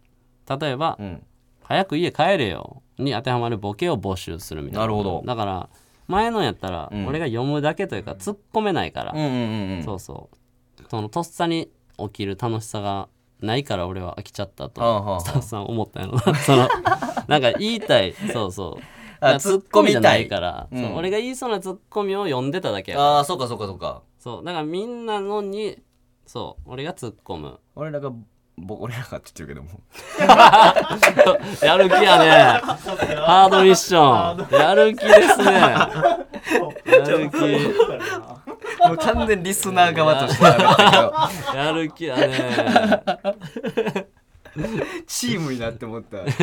[0.59, 1.23] 例えば、うん
[1.69, 2.81] 早く家帰れよ。
[2.97, 4.79] に当てはまるボケを募集するみたいな。
[4.81, 5.21] なるほど。
[5.23, 5.69] だから
[6.07, 7.05] 前のやったらうん。
[7.05, 9.83] 俺が読むだけというか突っ込めないから、うんうんうんうん。
[9.83, 10.83] そうそう。
[10.89, 13.07] そのとっさに起きる楽しさが
[13.39, 15.19] ないから俺は飽きちゃったあはあはあ。
[15.19, 16.33] スタッフさん思ったんやろな。
[16.41, 16.67] その
[17.27, 18.13] なんか言いたい。
[18.33, 18.83] そうそう。
[19.21, 20.81] あだから突っ込みたいじゃないから、うん。
[20.81, 23.09] そう俺が言いそうなツッコミを読んでただけやから。
[23.17, 24.01] ああそうかそうかそうか。
[24.17, 24.43] そう。
[24.43, 25.77] だからみんなのに
[26.25, 27.59] そう俺が突っ込む。
[27.75, 28.11] 俺らが
[28.65, 29.69] ぼ俺らがって言ってるけども
[31.61, 32.29] やる気やね
[33.25, 35.89] ハードミッションやる気ですねや
[36.85, 37.37] る気
[38.87, 40.43] もう完全リスナー側として
[41.55, 43.03] やる気やね
[45.07, 46.37] チームになって思ったレジ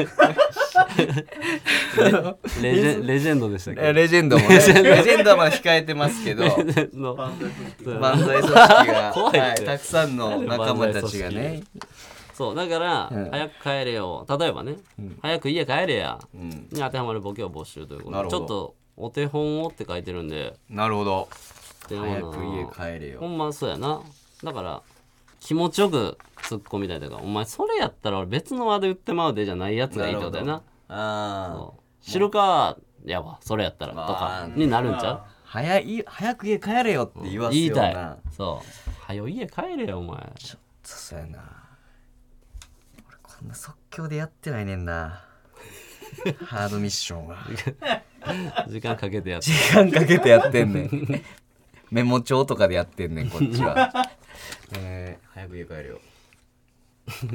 [2.63, 6.57] ェンレジェンドでしたっけレジェンドもねレジェンドはまだ控えてますけど漫
[8.25, 11.63] 才組織が、はい、たくさんの仲間たちがね、
[12.37, 13.31] そうだから、うん。
[13.31, 14.27] 早く帰れよ。
[14.29, 14.77] 例えばね、
[15.23, 16.19] 早く家帰れや。
[16.35, 18.41] うん、に当てはまるボケを募集ということなるほど。
[18.41, 20.55] でちょっとお手本をって書いてるんで。
[20.69, 21.29] なるほど。
[21.89, 23.21] でもな早く家帰れよ。
[23.21, 24.03] ほんまそうやな。
[24.45, 24.83] だから
[25.41, 30.63] 気持ちよく突っ込みたいというかお前それやったら俺別のワード言ってまうでじゃないやつがいいってことやな。
[30.89, 31.71] あ
[32.03, 32.77] 知るか
[33.07, 33.93] やわそれやったら。
[33.93, 37.97] とまかあになるんちゃ早い早く家帰れよって言わうす言いうたい。
[38.37, 38.91] そう。
[39.01, 40.19] はよ家帰れよお前。
[40.83, 41.56] そうやな
[43.37, 45.25] 俺こんな即興でやってないねんな。
[46.47, 47.37] ハードミッションは。
[48.69, 49.51] 時間かけてやって。
[49.51, 51.25] 時間かけてやってんねん。
[51.91, 53.93] メモ帳とかでやってんねんこっちは。
[54.79, 56.01] えー、早く家帰れよ。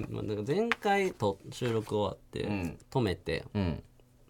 [0.09, 2.77] まあなんか前回と収録終わって、うん。
[2.89, 3.83] 止めてうん。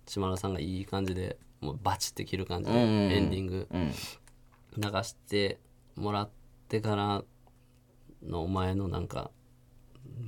[0.05, 3.11] 島田さんがいい感じでもうバチって切る感じで、うんうんうん。
[3.11, 3.91] エンディングうん。
[4.77, 5.59] 流して
[5.95, 6.29] もらっ
[6.67, 7.23] てから
[8.23, 9.31] のお前のなんか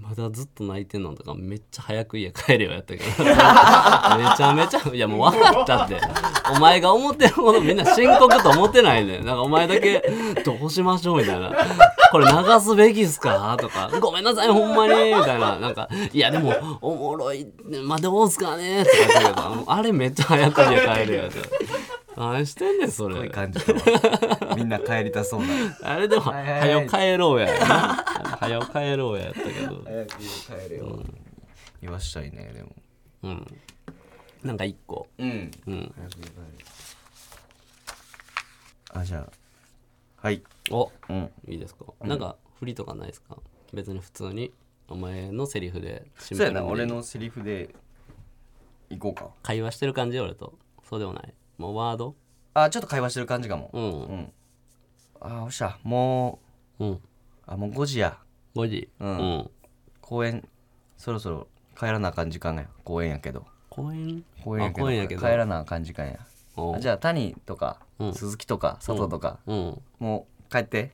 [0.02, 3.06] まだずっと泣いてんのとかめっちゃ早く家帰れよやったけど。
[3.24, 6.00] めちゃめちゃいやもう分かったって。
[6.56, 10.04] お前が思ってるほどみんな深刻と思ってないねなんかお前だけ
[10.44, 11.52] どうしましょうみたいな。
[12.12, 13.89] これ流すべきっすかとか。
[14.00, 15.58] ごめんなさいほんまにみたいな。
[15.58, 17.48] なんかいやでもおもろい
[17.84, 19.72] まあどうすかねとか言ったけど。
[19.72, 21.39] あれめっちゃ早く家帰れよって。
[22.16, 23.32] 何してんねんそれ。
[24.56, 25.48] みんな帰りたそうな。
[25.82, 27.48] あれでも、はよ帰ろうや。
[28.44, 29.82] はよ帰ろうややったけど。
[29.84, 30.30] 早く家
[30.66, 31.04] 帰れよ、
[31.82, 32.76] 言わしたいねでも。
[33.24, 33.48] うん。
[34.44, 35.08] なんか一個。
[35.18, 35.52] うん。
[35.68, 35.94] うん。
[38.94, 39.30] あじゃあ。
[40.18, 40.44] はい。
[40.70, 40.91] お。
[41.10, 41.32] うん。
[41.48, 41.86] いいですか。
[42.02, 43.38] なんか、振りとかないですか？
[43.74, 44.54] 別に普通に。
[44.89, 47.74] お前のセリフでそうやな俺のセリフで。
[48.89, 49.30] いこうか。
[49.41, 50.54] 会話してる感じ俺と。
[50.88, 51.34] そうでもない。
[51.58, 52.16] もうワード？
[52.54, 53.70] あちょっと会話してる感じかも。
[53.74, 53.84] うん。
[53.84, 54.34] うん。
[55.22, 56.39] あおっしゃも
[56.80, 56.86] う。
[56.86, 56.91] ん。
[56.91, 57.00] う
[57.48, 58.20] あもう5時や
[58.56, 59.16] 5時ううん。
[59.39, 59.49] ん、
[60.01, 60.47] 公園
[60.97, 61.47] そろそろ
[61.78, 62.68] 帰らなあかん時間や。
[62.84, 63.45] 公園やけど。
[63.70, 64.24] 公園？
[64.43, 64.82] 公園やけど。
[64.82, 65.22] あ公園やけど。
[65.22, 66.20] 帰らなあかん時間や。
[66.56, 68.14] おじゃあ谷とかうん。
[68.14, 69.82] 鈴木とか佐藤とかうん。
[69.99, 70.91] もう帰って。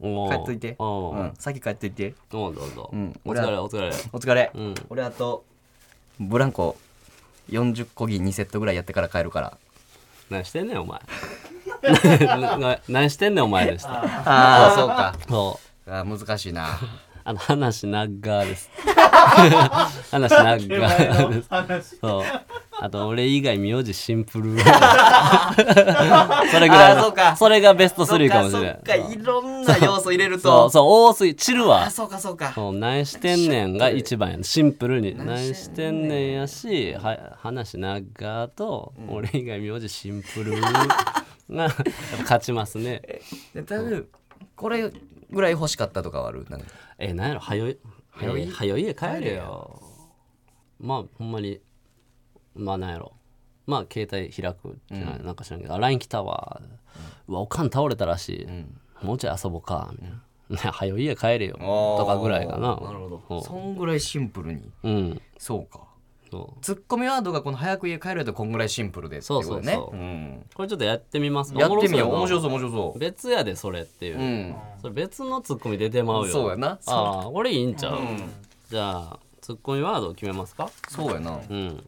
[0.00, 0.76] お帰っといて。
[0.78, 1.16] おう。
[1.16, 1.34] うん。
[1.38, 2.14] 先帰っといて。
[2.32, 3.20] おうどうぞ、うん。
[3.24, 3.88] お疲れお疲れ。
[4.12, 4.50] お疲れ。
[4.54, 4.74] うん。
[4.88, 5.44] 俺あと
[6.20, 6.76] ブランコ
[7.50, 9.58] 40個銀2セットぐらいやってから帰るから。
[10.30, 11.00] 何してんねんお前。
[12.26, 13.90] なな何してんねんお前でした。
[14.02, 15.14] ああそうか。
[15.28, 16.78] そうあー難しいな。
[17.24, 18.70] あの話長です。
[20.10, 20.56] 話長
[21.68, 21.98] です。
[22.00, 22.22] そう。
[22.80, 24.56] あと俺以外名字シンプル。
[26.50, 28.72] それぐらいのそそれがベスト3かもしれん。
[28.74, 31.82] そっかいろんな要素入れるそうとそう多すぎ散るわ。
[31.82, 32.52] あそうかそうか。
[32.54, 34.44] そう何してんねんが一番やね。
[34.44, 35.14] シンプルに。
[35.18, 41.68] 何してんねんやしは話長と俺以外名字シンプルが
[42.20, 43.02] 勝ちますね。
[43.54, 44.06] で多分
[44.56, 44.90] これ
[45.30, 46.46] ぐらい欲しかったとかはある？
[46.48, 46.66] なんか。
[46.98, 47.40] えなんやろ？
[47.40, 47.78] はよい？
[48.10, 48.42] はよい？
[48.42, 48.78] えーはよ。
[48.78, 49.82] 家帰れよ
[50.80, 51.60] まあほんまに
[52.54, 53.12] まあなんやろ？
[53.66, 56.60] まあ携帯開くじゃない、なんか知らんけどあ LINE 来たわ、
[57.28, 58.48] うわおかん倒れたらし
[59.02, 60.14] い、もうちょい遊ぼうかみたいな。
[60.14, 61.56] ねはよ家帰れよ。
[61.98, 62.76] とかぐらいかな。
[62.76, 63.38] なるほうん。
[63.40, 64.70] どそんぐらいシンプルに。
[64.82, 65.22] うん。
[65.36, 65.87] そうか
[66.60, 69.72] ツッコミワードがこの早く家帰るとこんぐらいシンプルでっていうことね。
[69.72, 69.96] そうそうそう。
[69.96, 70.44] うん。
[70.54, 71.54] これちょっとやってみます。
[71.54, 72.14] やってみよう。
[72.14, 72.40] 面白う。
[72.42, 72.50] そう。
[72.50, 72.98] 面白そう。
[72.98, 74.56] 別やでそれっていう、うん。
[74.80, 76.32] それ別のツッコミ出てまうよ。
[76.32, 76.78] そうやな。
[76.86, 78.30] ああこれいいんちゃう、うん。
[78.70, 80.70] じゃあツッコミワードを決めますか？
[80.88, 81.40] そうやな。
[81.48, 81.84] うん。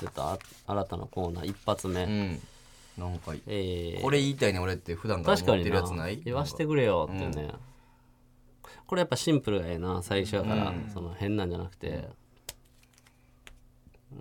[0.00, 2.40] ちょっとあ新たなコーナー一発目、うん。
[2.98, 4.02] なんかえー。
[4.02, 6.20] これ言いたいね俺って普段から思ってるやつない？
[6.24, 7.48] 言わしてくれよってね、
[8.86, 12.08] これやっぱシンプルがええな最初やから、その変なんじゃなくて、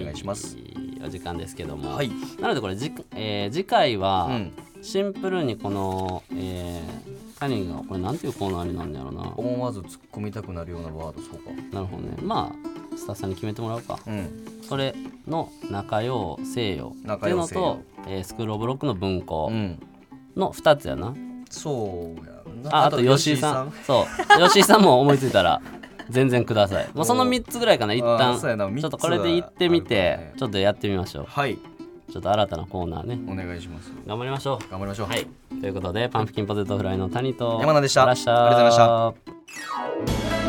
[0.02, 0.58] お願いします。
[1.04, 1.56] お時間です。
[1.56, 2.12] けども、はい。
[2.42, 4.52] なのでこれじ、えー次回はうん。
[4.82, 9.34] シンプルにこの、えー、谷がこれなんていうコーナーになるんやろうな。
[9.36, 11.52] 思わず突っ込みたくなるようなワードそうか。
[11.72, 12.18] なるほどね。
[12.22, 14.00] まあスタッフさんに決めてもらおうか。
[14.08, 14.46] うん。
[14.62, 14.94] それ
[15.28, 16.94] の中陽西洋。
[17.14, 19.80] っていうのと、えースクールオブロックの文庫うん。
[20.36, 21.14] の2つやな、
[21.50, 22.76] そうやんな。
[22.76, 23.74] ああと吉井さん。
[23.86, 24.06] そ
[24.40, 24.44] う。
[24.48, 25.62] 吉井さんも思いついたら
[26.10, 26.90] 全然ください。
[26.96, 27.94] もうその3つぐらいかな。
[27.94, 30.34] 一あ旦ちょっとこれで行ってみて、ね。
[30.38, 31.26] ちょっとやってみましょう。
[31.28, 31.58] はい。
[32.12, 33.20] ちょっと新たなコーナーね。
[33.32, 33.92] お願いします。
[34.08, 34.72] 頑張りましょう。
[34.72, 35.08] 頑張りましょう。
[35.08, 35.28] はい。
[35.62, 38.10] ということでパンプキンポテトフライの谷と山名でした。
[38.10, 38.78] ありがとうございまし
[40.46, 40.49] た